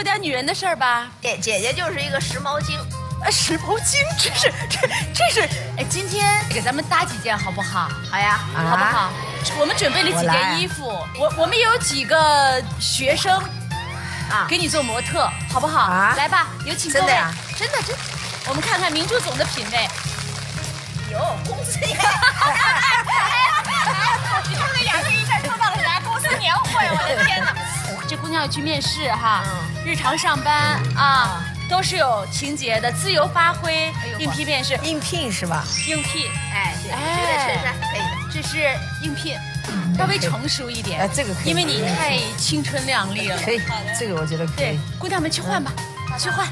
[0.00, 1.08] 说点女人的事儿吧。
[1.20, 2.74] 姐姐姐就是一个时髦精，
[3.22, 4.78] 啊，时髦精， 这是这
[5.12, 5.42] 这是，
[5.76, 7.90] 哎，今天给咱们搭几件好不好？
[8.10, 9.12] 好呀，啊好不好？
[9.58, 10.86] 我们准备了几件衣服，
[11.18, 13.36] 我我们也有几个学生
[14.30, 15.80] 啊给你做模特，好不好？
[15.80, 17.06] 啊来吧，有请各位。
[17.06, 18.02] 真的呀真的真的
[18.46, 19.86] 我们看看明珠总的品味。
[21.12, 21.88] 哟公司也。
[24.48, 27.54] 你看这两个一下说到了啥公司年会，我的天哪！
[28.10, 29.44] 这姑娘要去面试哈，
[29.86, 35.64] 日常上班啊，都是有情节的，自由发挥，应聘面试，应聘是吧？
[35.86, 38.32] 应聘，哎，对，哎这个衬衫可以的。
[38.34, 39.38] 这是应聘，
[39.96, 41.02] 稍微成熟一点。
[41.02, 43.38] 哎这个可以因为你太青春靓丽了。
[43.44, 43.60] 可以，
[43.96, 45.70] 这个我觉得可对以。，姑娘们去换吧，
[46.18, 46.48] 去换。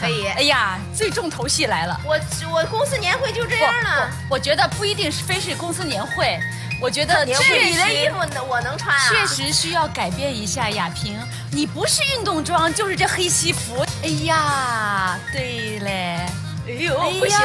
[0.00, 0.26] 可以。
[0.26, 2.00] 哎呀，最重头戏来了。
[2.04, 2.18] 我
[2.52, 4.10] 我公司年会就这样了。
[4.28, 6.38] 我觉得不一定是非是公司年会，
[6.80, 8.16] 我觉得确实你的衣服
[8.48, 9.08] 我能穿啊。
[9.08, 11.18] 确实需要改变一下亚萍，
[11.50, 13.84] 你不是运动装就是这黑西服。
[14.02, 16.26] 哎呀，对嘞。
[16.66, 17.38] 哎呦，不行，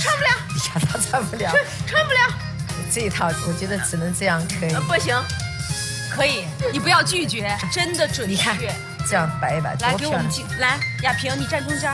[0.00, 0.30] 穿不了。
[0.52, 1.52] 你看他穿不了，
[1.86, 2.18] 穿不了。
[2.92, 4.74] 这一套我觉得只能这样可以。
[4.88, 5.14] 不行，
[6.10, 8.50] 可以，你不要拒绝，真的准确。
[9.08, 11.92] 这样摆一摆，来给我们镜，来亚萍，你站中间，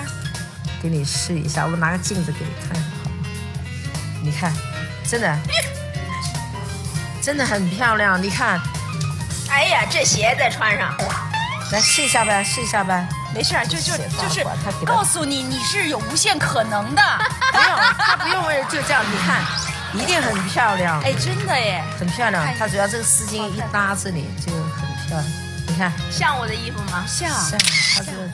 [0.82, 1.66] 给你试一下。
[1.66, 3.26] 我拿个镜子给你看，好吗？
[4.22, 4.52] 你看，
[5.06, 5.38] 真的，
[7.20, 8.20] 真的很漂亮。
[8.22, 8.60] 你看，
[9.50, 10.94] 哎呀，这鞋再穿上，
[11.72, 13.06] 来试一下呗，试一下呗。
[13.34, 14.44] 没事，就就就是
[14.86, 17.02] 告诉你，你是有无限可能的。
[17.52, 19.42] 不用，他不用为就这样，你看，
[19.94, 21.00] 一定很漂亮。
[21.02, 22.46] 哎，真的耶，很漂亮。
[22.58, 25.24] 它主要这个丝巾一搭这里就很漂亮。
[25.72, 27.02] 你看，像我的衣服吗？
[27.06, 27.30] 像。
[27.30, 27.58] 像。
[27.94, 28.28] 他这个，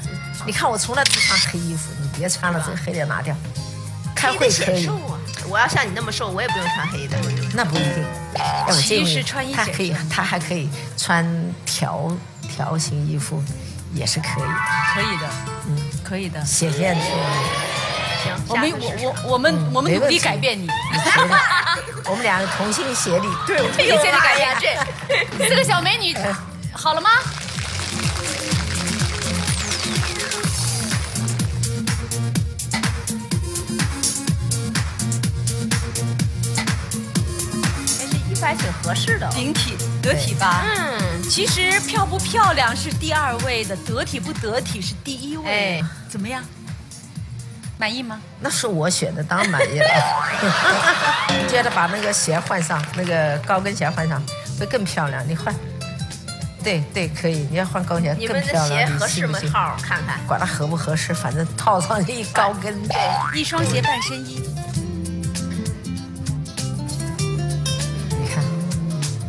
[0.45, 3.35] 你看我从来不穿黑衣服，你别穿了，这个黑的拿掉。
[4.15, 4.89] 开会可以。
[5.49, 7.17] 我要像你那么瘦，我也不用穿黑的。
[7.55, 8.05] 那不一定。
[8.83, 11.25] 其实穿衣他可以，他还可以穿
[11.65, 12.11] 条
[12.43, 13.41] 条形衣服。
[13.95, 14.45] 也是可以，
[14.95, 15.27] 可以的，
[15.67, 17.27] 嗯，可以的，显现出来。
[18.23, 20.69] 行，我们我我我们我们努力改变你，
[22.05, 24.77] 我们两个同心协力，对，同心协力改变
[25.39, 26.15] 这四个小美女，
[26.81, 27.11] 好了吗？
[38.41, 40.63] 还挺合适的，顶体得体吧？
[40.65, 45.85] 嗯，其实漂不漂亮是第二位的，得体不得体是第一位。
[46.09, 46.43] 怎么样？
[47.77, 48.21] 满意吗？
[48.41, 49.89] 那是我选的，当然满意了。
[51.51, 54.23] 接着把那个鞋换上，那个高跟鞋换上，
[54.59, 55.23] 会更漂亮。
[55.29, 55.55] 你换，
[56.63, 57.47] 对对，可以。
[57.51, 58.87] 你要换高跟鞋更漂亮。
[58.87, 59.53] 你们的鞋合适吗？
[59.53, 62.75] 号看看，管它合不合适，反正套上一高跟。
[62.89, 62.97] 对，
[63.41, 64.43] 一双鞋半身衣。
[68.11, 68.45] 你看，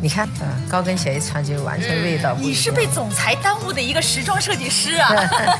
[0.02, 0.28] 你看
[0.68, 2.50] 高跟鞋一穿就完全味道不一样。
[2.50, 5.14] 你是被总裁耽误的一个时装设计师啊！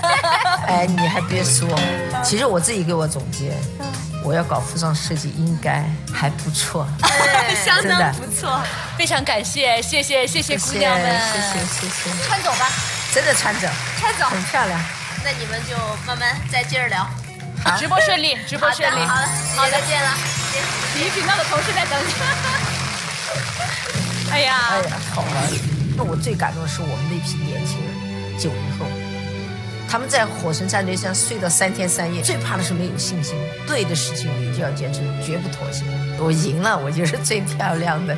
[0.66, 1.68] 哎，你还别说，
[2.24, 3.54] 其实我自己给我总结，
[4.22, 6.86] 我要搞服装设计应该还不错，
[7.64, 8.62] 相当不错。
[8.98, 12.10] 非常感谢，谢谢谢谢姑娘们，谢谢谢谢。
[12.26, 12.68] 穿走吧，
[13.12, 13.66] 真的穿走，
[13.98, 14.78] 穿走，很漂亮。
[15.24, 17.08] 那你们就慢慢再接着聊。
[17.78, 19.00] 直播顺利，直播顺利。
[19.04, 20.10] 好的，好的，再见了。
[20.94, 22.12] 体育频道的同事在等你。
[24.30, 25.28] 哎呀，哎呀，好了！
[25.96, 28.86] 那我最感动的是我们那批年轻人，九零后，
[29.90, 32.22] 他们在火神战队上睡了三天三夜。
[32.22, 33.34] 最怕的是没有信心，
[33.66, 35.84] 对的事情你就要坚持，绝不妥协。
[36.16, 38.16] 我赢了，我就是最漂亮的。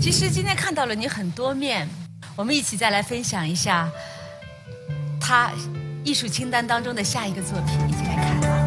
[0.00, 1.88] 其实今天看到了你很多面，
[2.34, 3.88] 我们一起再来分享一下
[5.20, 5.52] 他
[6.02, 8.61] 艺术清单当中的下一个作品，一起来看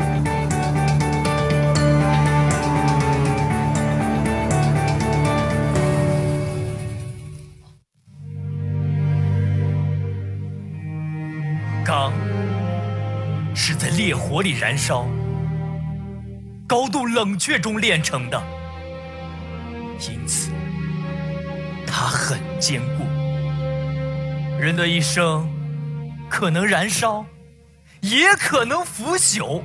[14.05, 15.07] 烈火里燃烧、
[16.67, 18.39] 高度冷却中炼成的，
[19.99, 20.51] 因此
[21.87, 23.03] 它很坚固。
[24.59, 25.49] 人的一生
[26.29, 27.25] 可能燃烧，
[27.99, 29.63] 也可能腐朽。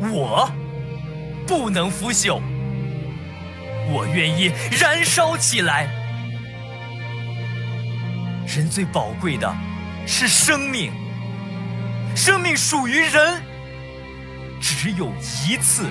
[0.00, 0.48] 我
[1.44, 2.40] 不能腐朽，
[3.90, 5.88] 我愿意燃烧起来。
[8.46, 9.52] 人最宝贵的
[10.06, 10.92] 是生命。
[12.14, 13.42] 生命属于人，
[14.60, 15.12] 只有
[15.48, 15.88] 一次。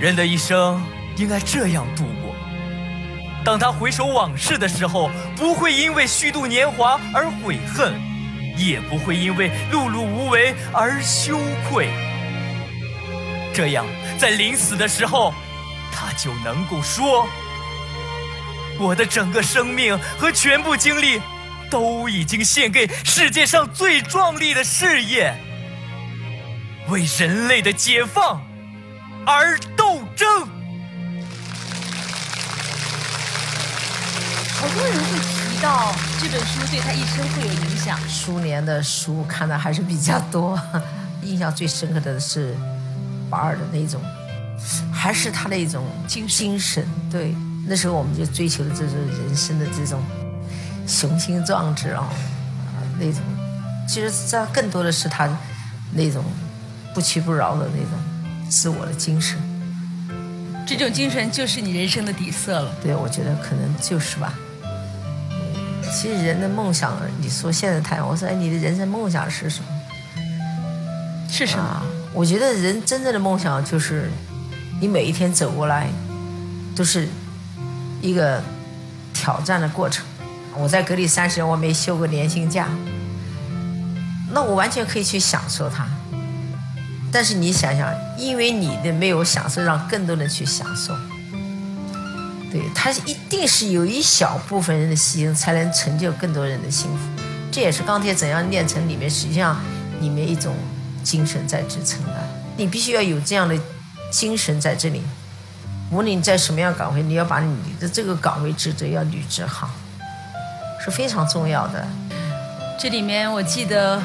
[0.00, 0.82] 人的一生
[1.16, 2.34] 应该这样度过：
[3.44, 8.00] 当他回首往事的时候，不会因为虚度年华而悔恨，
[8.56, 11.90] 也不会因为碌碌无为而羞愧。
[13.52, 13.84] 这样，
[14.18, 15.34] 在临死的时候，
[15.92, 17.28] 他就能够说
[18.80, 21.20] ：“我的整个生命和全部精力。”
[21.74, 25.34] 都已经献给世界上最壮丽的事业，
[26.88, 28.40] 为人类的解放
[29.26, 30.46] 而斗争。
[34.52, 37.98] 好多人会提到这本书对他一生会有影响。
[38.08, 40.56] 苏联的书看的还是比较多，
[41.22, 42.54] 印象最深刻的是
[43.28, 44.00] 巴尔的那种，
[44.92, 46.86] 还是他的一种精精神。
[47.10, 47.34] 对，
[47.66, 50.00] 那时候我们就追求的这种人生的这种。
[50.86, 52.08] 雄心壮志啊，
[52.98, 53.20] 那种，
[53.88, 55.28] 其实这更多的是他
[55.92, 56.24] 那种
[56.94, 59.38] 不屈不挠的那种自我的精神。
[60.66, 62.72] 这种精神就是你人生的底色了。
[62.82, 64.32] 对，我觉得可能就是吧。
[65.92, 69.66] 其实人的梦想，你说现在谈，我说哎，你的人生梦想是什么？
[71.28, 71.62] 是什么？
[71.62, 71.82] 啊，
[72.12, 74.10] 我觉得人真正的梦想就是，
[74.80, 75.88] 你每一天走过来，
[76.74, 77.08] 都是
[78.00, 78.42] 一个
[79.12, 80.04] 挑战的过程。
[80.56, 82.68] 我在隔离三十年，我没休过年薪假，
[84.32, 85.86] 那我完全可以去享受它。
[87.12, 90.96] 但是你想想，因为你的没有享受，让更多人去享受。
[92.50, 96.98] 对，它一定是有一小部分人的牺牲，才能成就更多人的幸福。
[97.50, 99.60] 这也是钢铁怎样炼成里面实际上
[100.00, 100.54] 里面一种
[101.02, 102.28] 精神在支撑的。
[102.56, 103.56] 你必须要有这样的
[104.10, 105.02] 精神在这里，
[105.90, 109.70] 无论你在什么样岗位，你要把你的这个岗位职责要履职好，
[110.84, 111.86] 是非常重要的。
[112.78, 114.02] 这里面我记得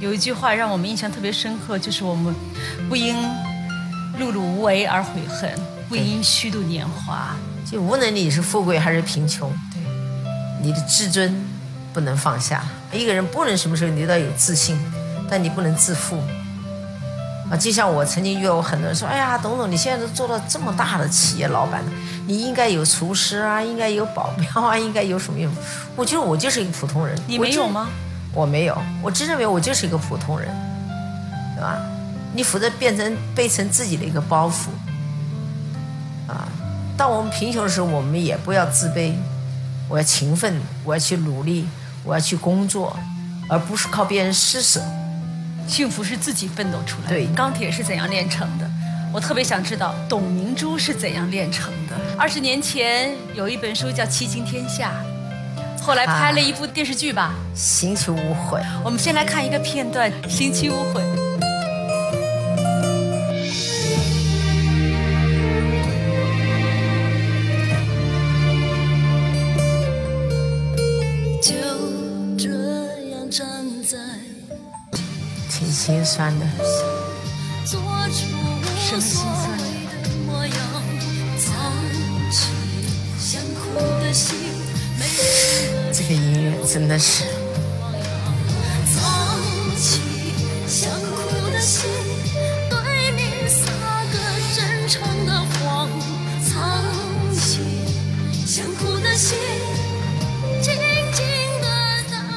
[0.00, 2.34] 有一句话让我们印象特别深刻，就是我们
[2.90, 3.16] 不因
[4.20, 5.50] 碌碌无为而悔恨，
[5.88, 7.34] 不因虚度年华。
[7.64, 9.82] 就无论你是富贵还是贫穷，对，
[10.62, 11.42] 你的自尊
[11.94, 12.62] 不能放下。
[12.92, 14.78] 一个人不论什么时候你都要有自信，
[15.30, 16.22] 但你不能自负。
[17.50, 21.90] 啊，就像我曾经遇到过很多人说：“哎呀，董总，你现在都做到这么大的企业老板了，
[22.28, 25.50] 你应该有厨师啊，应该有保镖啊，应该有什么用？”
[25.96, 27.18] 我觉得我就是一个普通人。
[27.26, 27.88] 你没有吗？
[28.34, 30.46] 我没有，我真认为我就是一个普通人，
[31.56, 31.78] 对吧？
[32.34, 34.68] 你否则变成背成自己的一个包袱，
[36.30, 36.46] 啊！
[36.98, 39.14] 当我们贫穷的时候，我们也不要自卑，
[39.88, 41.66] 我要勤奋，我要去努力，
[42.04, 42.94] 我要去工作，
[43.48, 44.82] 而不是靠别人施舍。
[45.66, 47.16] 幸福是自己奋斗出来的。
[47.16, 48.67] 对钢铁是怎样炼成的？
[49.12, 51.96] 我特别想知道董明珠是怎样炼成的。
[52.16, 54.92] 二十年前有一本书叫《七情天下》，
[55.82, 57.34] 后来拍了一部电视剧吧。
[57.54, 61.02] 行求无悔，我们先来看一个片段，《行期无悔》。
[71.40, 71.54] 就
[72.36, 72.50] 这
[73.10, 73.48] 样站
[73.82, 73.98] 在，
[75.50, 76.46] 挺心酸的。
[77.70, 79.60] 做出无所谓
[79.92, 80.56] 的模样，
[81.36, 81.46] 藏
[82.30, 82.48] 起
[83.20, 84.34] 想哭的心，
[84.98, 87.24] 没人这个音乐真的是，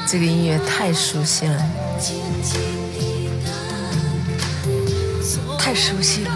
[0.07, 1.55] 这个音乐太熟悉了。
[5.81, 6.31] 熟悉了。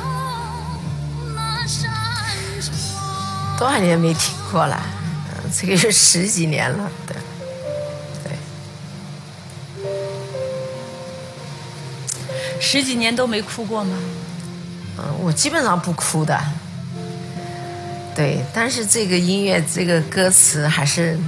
[3.59, 4.81] 多少年没听过了？
[5.29, 7.15] 嗯，这个是十几年了，对，
[8.23, 8.31] 对。
[12.59, 13.95] 十几年都没哭过吗？
[14.97, 16.37] 嗯，我基本上不哭的。
[18.15, 21.19] 对，但是这个音乐，这个歌词还是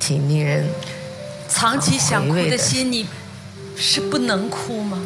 [0.00, 0.68] 挺令人
[1.48, 3.06] 藏起想哭的的心，你
[3.76, 4.98] 是不能哭吗？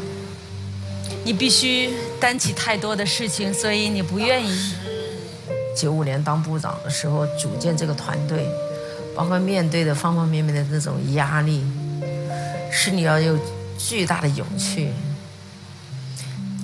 [1.31, 4.75] 你必须担起太多的事情，所以你不愿意。
[5.77, 8.49] 九五年当部长的时候组建这个团队，
[9.15, 11.63] 包括面对的方方面面的那种压力，
[12.73, 13.39] 是你要有
[13.79, 14.89] 巨大的勇气。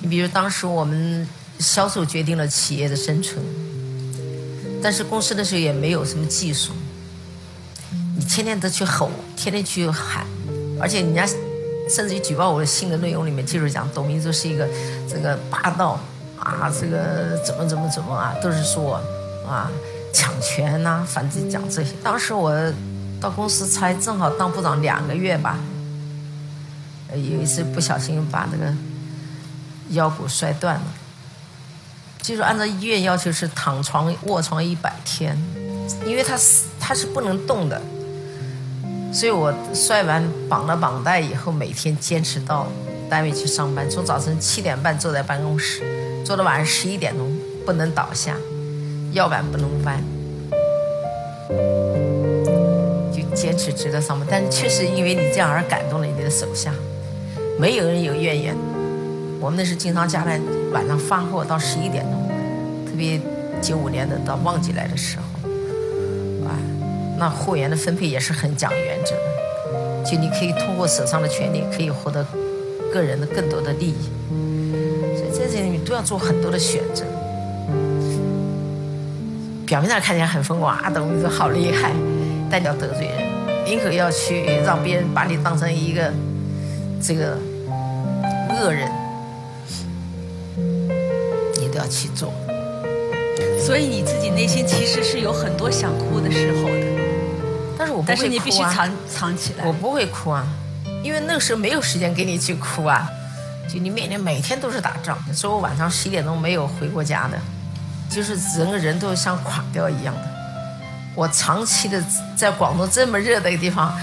[0.01, 1.25] 你比如当时我们
[1.59, 3.41] 销售决定了企业的生存，
[4.83, 6.73] 但是公司那时候也没有什么技术，
[8.17, 10.27] 你天天都去吼，天天去喊，
[10.77, 11.25] 而且人家
[11.89, 14.67] 甚至于举报我的信的内容里面就是讲董明珠是一个
[15.09, 15.99] 这个霸道
[16.39, 19.01] 啊，这个怎么怎么怎么啊，都是说
[19.47, 19.71] 啊
[20.13, 21.93] 抢权呐、反正讲这些。
[22.03, 22.53] 当时我
[23.21, 25.57] 到公司才正好当部长两个月吧，
[27.11, 28.73] 有一次不小心把那个
[29.89, 30.85] 腰骨摔断了，
[32.21, 35.37] 就是按照医院要求是躺床卧床一百天，
[36.05, 37.81] 因为他是他是不能动的。
[39.17, 42.67] 所以我摔完绑了绑带以后，每天坚持到
[43.09, 45.81] 单位去上班，从早晨七点半坐在办公室，
[46.23, 48.35] 坐到晚上十一点钟，不能倒下，
[49.13, 49.99] 腰板不能弯，
[53.11, 54.27] 就坚持值得上班。
[54.29, 56.71] 但是确实因为你这样而感动了你的手下，
[57.57, 58.55] 没有人有怨言。
[59.39, 60.39] 我们那时经常加班，
[60.71, 62.29] 晚上发货到十一点钟，
[62.85, 63.19] 特别
[63.63, 65.23] 九五年的到旺季来的时候，
[67.19, 72.25] 那货源的分配也是很讲原则的，就你可以通过手上的权利，可以获得
[72.93, 74.09] 个人的更多的利益，
[75.17, 77.03] 所以在这里面都要做很多的选择。
[79.65, 81.91] 表面上看起来很风光啊，董明珠好厉害，
[82.49, 86.13] 但你要得罪人，宁可要去让别人把你当成一个
[87.01, 87.37] 这个
[88.61, 88.89] 恶人，
[91.59, 92.31] 你都要去做。
[93.59, 96.96] 所以你自己内心其实是有很多想哭的时候的。
[97.77, 98.15] 但是我不会哭啊。
[98.15, 99.65] 但是你必须藏藏起来。
[99.65, 100.45] 我不会哭啊，
[101.03, 103.09] 因为那个时候没有时间给你去哭啊。
[103.69, 107.37] 就你面临每天都是打仗，所以我晚上十一点钟没有回过家的，
[108.09, 110.21] 就是整个人都像垮掉一样的。
[111.13, 112.01] 我长期的
[112.33, 113.93] 在广东这么热的一个地方，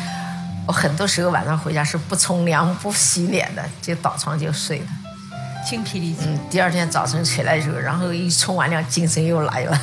[0.67, 4.87] 我很多时候晚上回家是不冲凉、不洗脸的，就倒床就睡了。
[5.67, 6.27] 精疲力尽。
[6.29, 9.81] 嗯，第二天早晨起来之后，然后一冲完凉，精神又来了。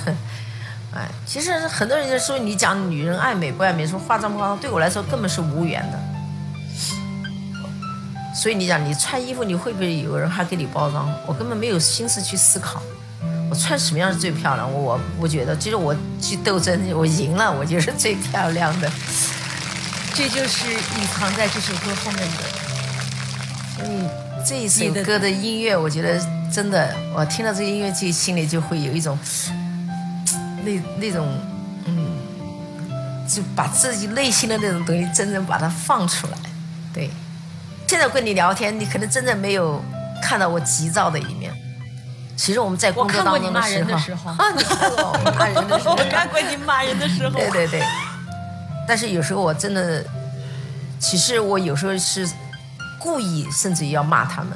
[0.93, 5.99] 哎，其实很多人就说你讲女人爱美不爱美，说化妆不化妆，对我来说根本是无缘的。
[8.35, 11.09] 所以你讲你穿衣服，你会不会有人还给你包装？
[11.25, 12.81] 我根本没有心思去思考，
[13.49, 14.71] 我穿什么样是最漂亮？
[14.71, 18.91] 我我觉得，就是我去斗争，我赢了，我就是最漂亮的。
[20.13, 22.37] 这就是隐藏在这首歌后面的。
[23.77, 24.07] 所以
[24.45, 26.19] 这一首歌的音乐，我觉得
[26.51, 29.17] 真的，我听到这个音乐，就心里就会有一种
[30.63, 31.27] 那那种
[31.85, 32.17] 嗯，
[33.27, 36.33] 就把自己内心的那种东西真正把它放出来。
[36.93, 37.09] 对，
[37.87, 39.83] 现在跟你聊天，你可能真的没有
[40.21, 41.51] 看到我急躁的一面。
[42.37, 43.83] 其实我们在工作当中的时
[44.15, 47.83] 候，啊，你看过我骂人的时候， 我看过你骂人的时候，对对对。
[48.87, 50.03] 但是有时候我真的，
[50.99, 52.27] 其实我有时候是
[52.97, 54.51] 故意，甚至于要骂他们，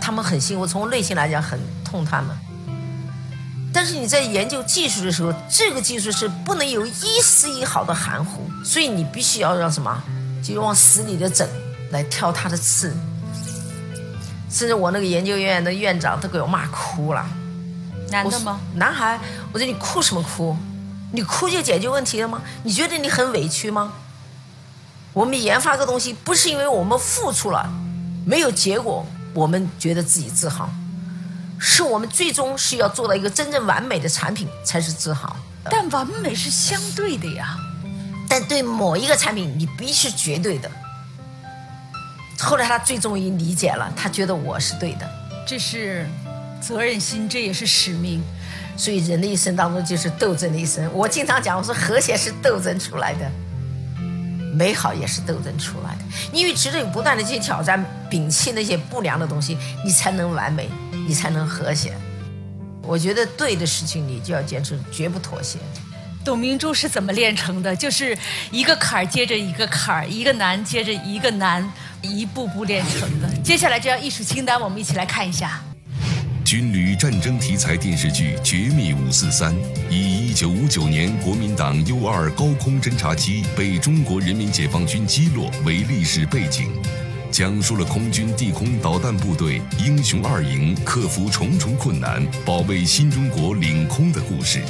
[0.00, 2.30] 他们很辛苦，从内心来讲很痛他们。
[3.76, 10.02] 但是你在研究技术的时候，这个技术是不能有一丝一毫的含糊，所以你必须要让什么，
[10.42, 11.46] 就往死里的整，
[11.90, 12.96] 来挑他的刺。
[14.48, 17.22] 甚至我那个研究院的院长都给我骂哭了。
[18.10, 18.58] 男的吗？
[18.76, 19.20] 男孩，
[19.52, 20.56] 我说你哭什么哭？
[21.12, 22.40] 你哭就解决问题了吗？
[22.62, 23.92] 你觉得你很委屈吗？
[25.12, 27.70] 我们研发个东西，不是因为我们付出了，
[28.24, 29.04] 没有结果，
[29.34, 30.70] 我们觉得自己自豪，
[31.58, 35.36] 是我们最终是要做到一个真正完美的产品才是自豪。
[35.68, 37.56] 但完美是相对的呀，
[38.28, 40.70] 但对某一个产品，你必须绝对的。
[42.38, 45.08] 后来他最终于理解了，他觉得我是对的，
[45.46, 46.06] 这是
[46.60, 48.22] 责任心，这也是使命。
[48.76, 50.88] 所以人的一生当中就是斗争的一生。
[50.92, 53.30] 我经常讲，我说和谐是斗争出来的，
[54.54, 56.04] 美好也是斗争出来的。
[56.30, 60.68] 因为只有不断的去挑战、摒弃那些不良的东西，你才能完美，
[61.06, 61.94] 你才能和谐。
[62.82, 65.58] 我觉得对的事情你就要坚持，绝不妥协。
[66.24, 67.74] 董明珠是怎么炼成的？
[67.74, 68.16] 就是
[68.50, 73.28] 一个坎儿接着一个坎儿，一个难接着一个难，一步步炼成的。
[73.44, 75.62] 接下来这张艺术清单，我们一起来看一下。
[76.44, 79.52] 军旅战争题材电视剧《绝密五四三》，
[79.90, 86.70] 以1959年国民党 U-2 高空侦察机被中国人民解放军击落为历史背景，
[87.30, 94.62] 讲述了空军地空导弹部队英雄二营克服重重困难，保卫新中国领空的故事。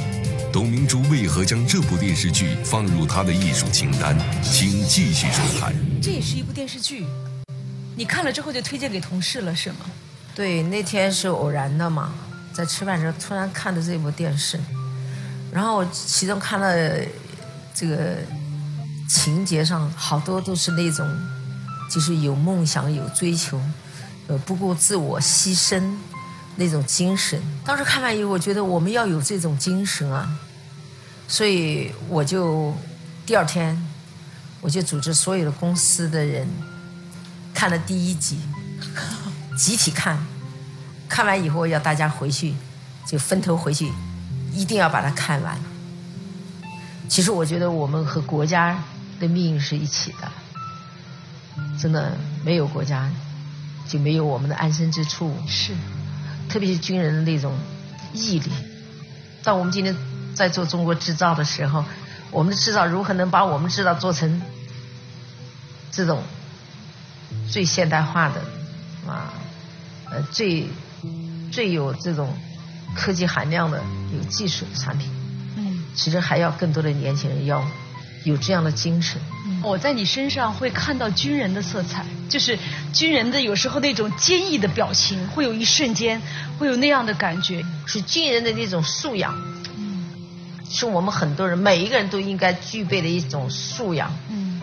[0.51, 4.17] 董明珠为何将这部电视剧放入她的艺术清单？
[4.41, 5.73] 请继续收看。
[6.01, 7.05] 这也是一部电视剧，
[7.95, 9.77] 你看了之后就推荐给同事了，是吗？
[10.35, 12.13] 对，那天是偶然的嘛，
[12.53, 14.59] 在吃饭时候突然看的这部电视，
[15.51, 16.97] 然后其中看了
[17.73, 18.17] 这个
[19.07, 21.07] 情节上好多都是那种，
[21.89, 23.61] 就是有梦想、有追求，
[24.27, 25.81] 呃，不顾自我牺牲
[26.55, 27.41] 那种精神。
[27.65, 30.37] 当时看完以后，我觉得我们要有这种精神啊，
[31.27, 32.73] 所以我就
[33.25, 33.81] 第二天
[34.61, 36.47] 我就组织所有的公司的人
[37.53, 38.39] 看了第一集。
[39.57, 40.23] 集体看，
[41.09, 42.53] 看完以后要大家回去，
[43.07, 43.91] 就分头回去，
[44.53, 45.59] 一定要把它看完。
[47.09, 48.83] 其实我觉得我们和国家
[49.19, 50.31] 的命运是一起的，
[51.79, 53.09] 真的没有国家
[53.87, 55.33] 就没有我们的安身之处。
[55.47, 55.73] 是，
[56.49, 57.53] 特别是军人的那种
[58.13, 58.51] 毅力。
[59.43, 59.95] 当我们今天
[60.33, 61.85] 在做中国制造的时候，
[62.31, 64.41] 我们的制造如何能把我们制造做成
[65.91, 66.21] 这种
[67.49, 68.41] 最现代化的
[69.07, 69.33] 啊？
[70.09, 70.67] 呃，最
[71.51, 72.33] 最有这种
[72.95, 73.81] 科技含量的、
[74.13, 75.09] 有技术的产品，
[75.57, 77.61] 嗯，其实还要更多的年轻人要
[78.29, 79.19] 有这样的精神。
[79.63, 82.57] 我在你身上会看到军人的色彩，就是
[82.93, 86.21] 军人的有时候那种坚毅的表情，会有一瞬间
[86.59, 89.33] 会有那样的感觉，是军人的那种素养，
[89.77, 90.09] 嗯，
[90.69, 94.61] 是我们很多人每一个人都应该具备的一种素养，嗯，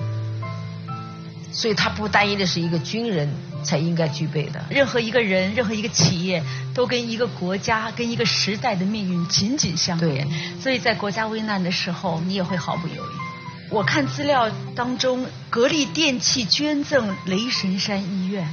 [1.51, 3.33] 所以他不单一的是一个军人。
[3.65, 4.63] 才应该具备的。
[4.69, 6.45] 任何一个人，任何一个企业，
[6.75, 10.29] 都跟一个国家、跟一个时代的命运紧紧相连。
[10.61, 13.24] 所以在国家危难的时候，你也会毫不犹豫。
[13.71, 18.47] 我看资料当中，格力电器捐赠雷神山医院，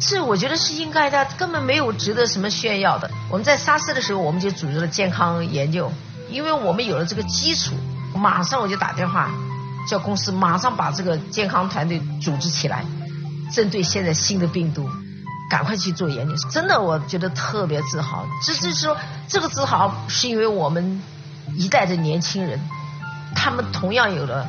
[0.00, 3.10] 是我觉得是应该的，根本没有值得什么炫耀的。
[3.30, 5.92] 我们在沙市的时候，我们就组织了健康研究，
[6.30, 7.74] 因为我们有了这个基础，
[8.14, 9.30] 马上我就打电话
[9.88, 12.84] 叫公司马上把这个健康团队组织起来，
[13.52, 14.88] 针对现在新的病毒，
[15.50, 16.34] 赶快去做研究。
[16.50, 18.26] 真的，我觉得特别自豪。
[18.42, 18.96] 这就是说，
[19.28, 21.00] 这个自豪是因为我们
[21.54, 22.58] 一代的年轻人，
[23.34, 24.48] 他们同样有了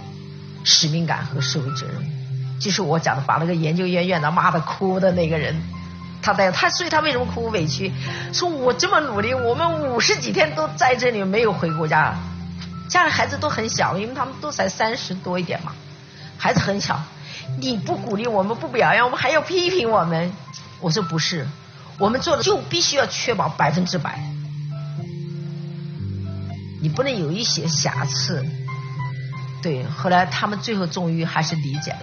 [0.63, 1.95] 使命感和社会责任。
[2.59, 5.55] 就是我讲的，把那个研究院院长骂的哭的那个人。
[6.21, 7.91] 他在他，所以他为什么哭委屈？
[8.33, 12.15] 说我这么努力，我们五十几天都在这里没有回国家，
[12.89, 15.73] 家里孩子都很小，因为他们都才三十多一点嘛，
[16.38, 16.99] 孩子很小。
[17.59, 20.31] 你不鼓励我们，不表扬我们，还要批评我们。
[20.79, 21.45] 我说不是，
[21.99, 24.19] 我们做的就必须要确保百分之百，
[26.81, 28.43] 你不能有一些瑕疵。
[29.66, 31.99] 对，后来他们最后终于还是理解了。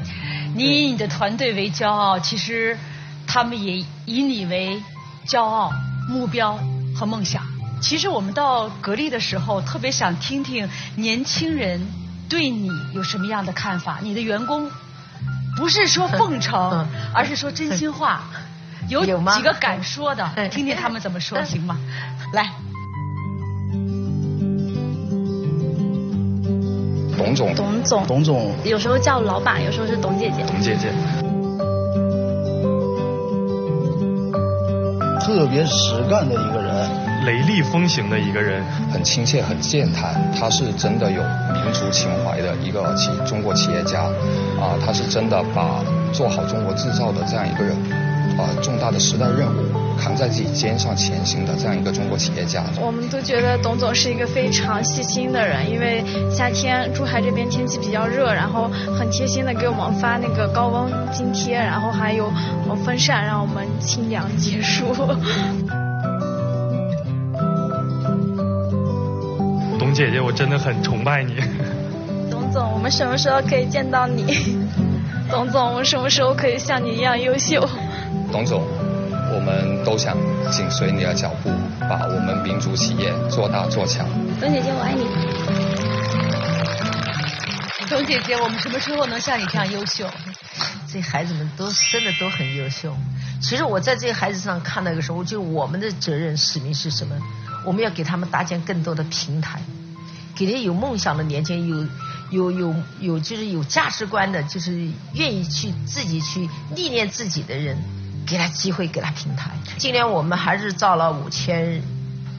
[0.56, 2.76] 你以你的团队为骄傲，其实。
[3.24, 4.82] 他们也以你为
[5.26, 5.72] 骄傲、
[6.08, 6.58] 目标
[6.94, 7.42] 和梦想。
[7.80, 11.80] 其实我们到格力的时候，特别想听听年轻人
[12.28, 14.00] 对你有什么样的看法。
[14.02, 14.68] 你的员工
[15.56, 18.24] 不是说奉承，而是说真心话。
[18.90, 21.78] 有几个敢说的，听听他们怎么说，行吗？
[22.34, 22.50] 来，
[27.22, 30.88] 董总，董总，董总，有时候叫老板，有时候是董姐姐，董姐姐。
[35.20, 40.32] 特别实干的一个人，雷厉风行的一个人，很亲切，很健谈。
[40.32, 41.22] 他是真的有
[41.62, 44.02] 民族情怀的一个企中国企业家，
[44.60, 45.80] 啊，他是真的把
[46.12, 47.76] 做好中国制造的这样一个人，
[48.36, 49.71] 啊，重大的时代任务。
[49.98, 62.32] 扛在自己肩上前行的这样一个中国企业家，我们都觉得董总是一个非常细心的人，因为夏天珠海这边天气比较热，然后很贴心的给我们发那个高温津贴，然后还有
[62.84, 64.94] 风扇让我们清凉解暑。
[69.78, 71.34] 董姐姐，我真的很崇拜你。
[72.30, 74.56] 董总，我们什么时候可以见到你？
[75.30, 77.68] 董总，我们什么时候可以像你一样优秀？
[78.30, 78.62] 董总。
[79.44, 80.16] 我们都想
[80.52, 84.06] 紧随你的脚步，把我们民族企业做大做强。
[84.40, 85.02] 董姐姐，我爱你。
[87.90, 90.08] 董姐姐，我们什么时候能像你这样优秀？
[90.86, 92.96] 这孩子们都真的都很优秀。
[93.40, 97.16] 其实我在这些孩子上看到一个什么，就是我们的责任使命是什么？
[97.64, 99.60] 我们要给他们搭建更多的平台，
[100.36, 101.90] 给那些有梦想的年轻人，
[102.30, 107.76] 有有有有就是有价值观的，就是愿意去自己去历练自己的人。
[108.26, 109.50] 给他机会，给他平台。
[109.78, 111.82] 今年我们还是招了五千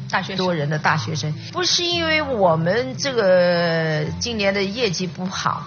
[0.10, 5.66] 大学多人的大学生，不是因为我们这个今年的业绩不好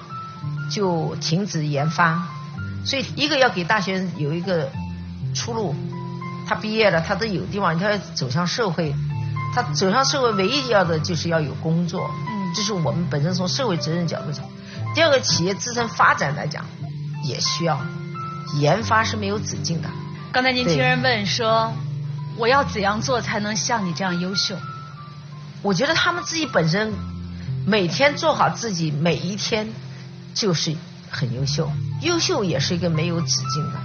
[0.70, 2.28] 就停止研发，
[2.84, 4.70] 所以一个要给大学生有一个
[5.34, 5.74] 出路。
[6.48, 8.94] 他毕业了，他都有地方，他要走向社会。
[9.52, 12.08] 他走向社会，唯一要的就是要有工作。
[12.28, 14.44] 嗯，这是我们本身从社会责任角度讲。
[14.94, 16.64] 第二个，企业自身发展来讲，
[17.24, 17.80] 也需要
[18.60, 19.88] 研发是没有止境的。
[20.36, 21.72] 刚才年轻人问说
[22.36, 24.54] ：“我要怎样做才能像你这样优秀？”
[25.64, 26.92] 我觉得他们自己本身
[27.66, 29.66] 每天做好自己每一天
[30.34, 30.76] 就是
[31.08, 31.72] 很优秀。
[32.02, 33.80] 优秀也是一个没有止境的，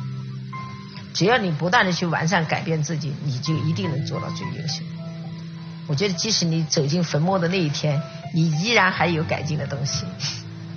[1.14, 4.84] 只要你不断的去完善改变自己，你就一定能做到最优秀。
[5.88, 8.02] 我觉得即使你走进坟墓的那一天，
[8.34, 10.04] 你依然还有改进的东西。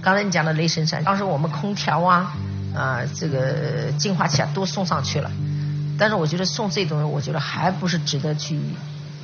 [0.00, 2.32] 刚才你讲的雷神山，当时我们空调啊
[2.76, 5.28] 啊这个净化器啊都送上去了。
[5.98, 8.58] 但是我觉得送这东西，我觉得还不是值得去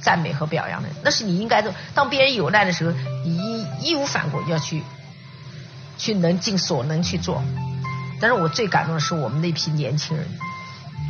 [0.01, 0.89] 赞美和表扬的。
[1.03, 1.75] 那是你应该的。
[1.95, 2.93] 当别人有难的时候，
[3.25, 4.83] 你义义无反顾要去，
[5.99, 7.43] 去能尽所能去做。
[8.21, 10.27] 但是我最感动的是我们那批年轻人，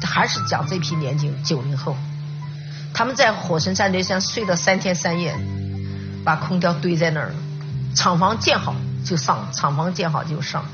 [0.03, 1.97] 还是讲这批年轻九零后，
[2.95, 5.35] 他们在火神山那山睡了三天三夜，
[6.25, 7.35] 把空调堆在那儿，
[7.95, 10.65] 厂房建好就上，厂房建好就上，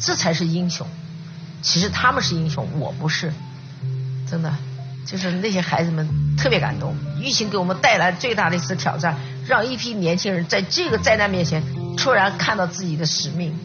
[0.00, 0.86] 这才是英雄。
[1.60, 3.32] 其实他们是英雄，我不是。
[4.30, 4.52] 真的，
[5.06, 6.06] 就是那些孩子们
[6.36, 6.94] 特别感动。
[7.20, 9.16] 疫情给我们带来最大的一次挑战，
[9.46, 11.62] 让一批年轻人在这个灾难面前
[11.96, 13.58] 突然看到自己的使命，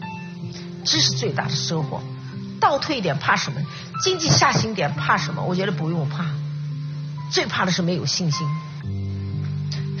[0.84, 2.02] 这是最大的收获。
[2.60, 3.60] 倒退一点怕什么？
[4.02, 5.42] 经济下行点怕什么？
[5.42, 6.24] 我觉得不用怕，
[7.30, 8.46] 最怕的是没有信心。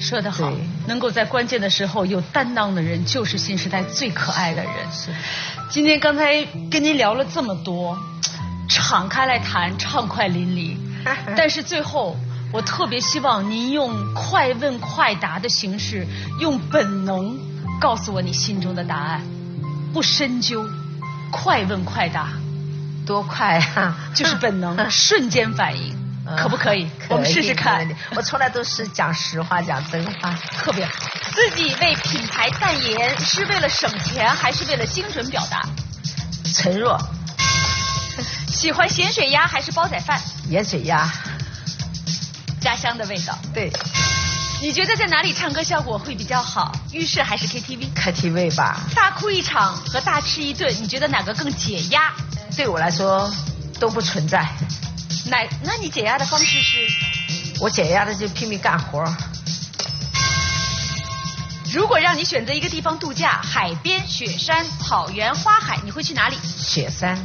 [0.00, 0.52] 说得好，
[0.86, 4.72] 能够在关键的时候有担当的人，就是新时代最可爱的人。
[4.90, 5.10] 是。
[5.70, 7.98] 今天刚才跟您聊了这么多。
[8.68, 10.76] 敞开来谈，畅快淋漓。
[11.36, 12.16] 但是最后，
[12.52, 16.06] 我特别希望您用快问快答的形式，
[16.40, 17.38] 用本能
[17.80, 19.22] 告诉我你心中的答案，
[19.92, 20.66] 不深究，
[21.30, 22.28] 快问快答，
[23.06, 23.96] 多快啊！
[24.14, 25.94] 就是本能， 瞬间反应。
[26.38, 26.88] 可不可以？
[27.10, 27.86] 我们试试看。
[28.16, 30.92] 我从来都是讲实话，讲真话，特别好。
[31.34, 35.60] 自己为品牌代言是为了省钱，还是为了精准表达？
[36.54, 36.98] 承诺。
[38.64, 40.18] 喜欢咸水鸭还是煲仔饭？
[40.48, 41.06] 盐水鸭，
[42.62, 43.36] 家乡的味道。
[43.52, 43.70] 对。
[44.62, 46.72] 你觉得在哪里唱歌效果会比较好？
[46.90, 48.80] 浴室还是 KTV？KTV 吧。
[48.94, 52.10] 大哭一场和大吃一顿，你觉得哪个更解压？
[52.56, 53.30] 对我来说
[53.78, 54.48] 都不存在。
[55.26, 56.88] 那那你解压的方式是？
[57.60, 59.04] 我解压的就拼命干活。
[61.70, 66.38] 如果让你选择一个地方度假，海边、雪山、草原、花海，你会去哪里？
[66.58, 67.18] 雪山。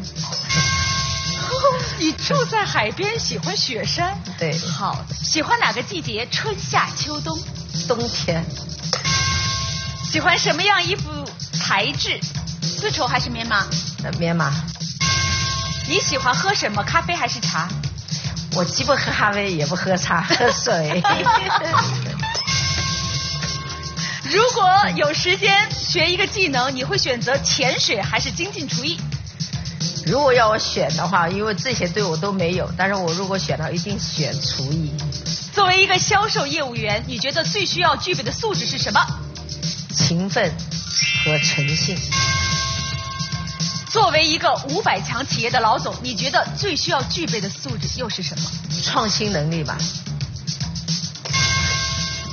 [1.97, 4.17] 你住在海边，喜欢雪山？
[4.38, 4.57] 对。
[4.57, 6.27] 好，喜欢哪个季节？
[6.32, 7.38] 春夏秋冬？
[7.88, 8.43] 冬天。
[10.03, 11.09] 喜欢什么样衣服
[11.53, 12.19] 材质？
[12.61, 13.65] 丝绸还是棉麻？
[14.17, 14.51] 棉麻。
[15.88, 16.84] 你喜欢喝什么？
[16.84, 17.67] 咖啡还是茶？
[18.53, 21.03] 我既不喝咖啡，也不喝茶， 喝水。
[24.23, 28.99] 如果有时间学一个技能，你会选择潜水还是精进厨艺？
[30.10, 34.91] 如果要我选的话，因为这些对我都没有，但是我如果选的话，一定选厨艺。
[35.53, 38.99] 作为一个销售业务员，你觉得最需要具备的素质是什么？
[39.95, 40.51] 勤奋
[41.24, 41.95] 和诚信。
[43.91, 48.49] 作为一个五百强企业的老总，你觉得最需要具备的素质又是什么？
[48.84, 49.78] 创新能力吧。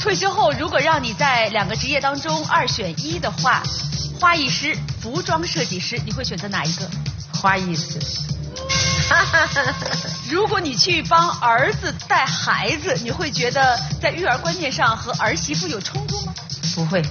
[0.00, 3.62] 退休后，如果让你在两个职业当中二选一的话，
[4.18, 6.88] 花艺师、服装设计师，你会选择哪一个？
[7.36, 7.98] 花意思。
[10.28, 16.34] 如果你去帮儿子带孩子，你会觉得在育儿观念上和儿媳妇有冲突吗？
[16.74, 17.02] 不会。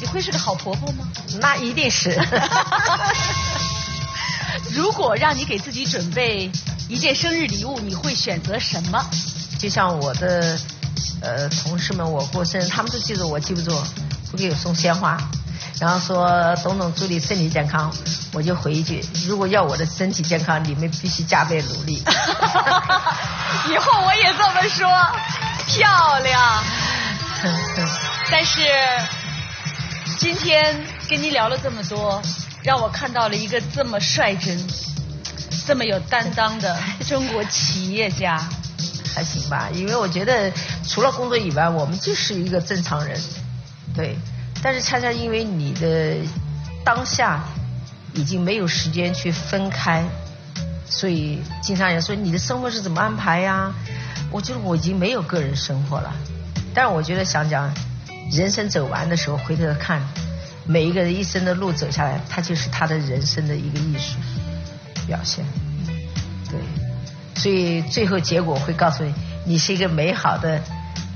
[0.00, 1.08] 你会是个好婆婆吗？
[1.40, 2.10] 那一定是。
[4.70, 6.50] 如果让你给自己准备
[6.88, 9.02] 一件生日礼物，你会选择什么？
[9.58, 10.58] 就像我的
[11.22, 13.74] 呃同事们，我过生日，他们都记住我，记不住，
[14.30, 15.16] 不给我送鲜花。
[15.80, 17.92] 然后说董总祝你身体健康，
[18.32, 22.02] 我就回一句：如果要我的身体健康，你们必须加倍努力。
[23.70, 24.88] 以后我也这么说，
[25.66, 26.62] 漂亮。
[28.30, 28.62] 但是
[30.18, 32.20] 今天跟你聊了这么多，
[32.64, 34.58] 让我看到了一个这么率真、
[35.64, 36.76] 这么有担当的
[37.08, 38.42] 中国企业家。
[39.14, 40.52] 还行吧，因为我觉得
[40.86, 43.20] 除了工作以外，我们就是一个正常人，
[43.94, 44.18] 对。
[44.62, 46.16] 但是恰恰因为你的
[46.84, 47.44] 当下
[48.14, 50.04] 已经没有时间去分开，
[50.86, 53.72] 所以经常人说你的生活是怎么安排呀？
[54.30, 56.12] 我觉得我已经没有个人生活了。
[56.74, 57.72] 但是我觉得想讲，
[58.32, 60.02] 人生走完的时候回头看，
[60.66, 64.16] 每一个人一生的路走下来，他就是他的人生的一个艺术
[65.06, 65.44] 表现。
[66.50, 66.60] 对，
[67.36, 70.60] 所以最后结果会告诉你，你是一个美好的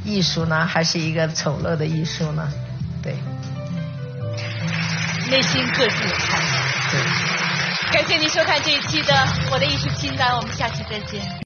[0.05, 2.51] 艺术呢，还是一个丑陋的艺术呢？
[3.03, 3.17] 对。
[5.31, 6.59] 内心各自有看法。
[6.91, 7.01] 对，
[7.93, 9.15] 感谢您收看这一期的
[9.51, 11.23] 《我的艺术清单》，我们下期再见。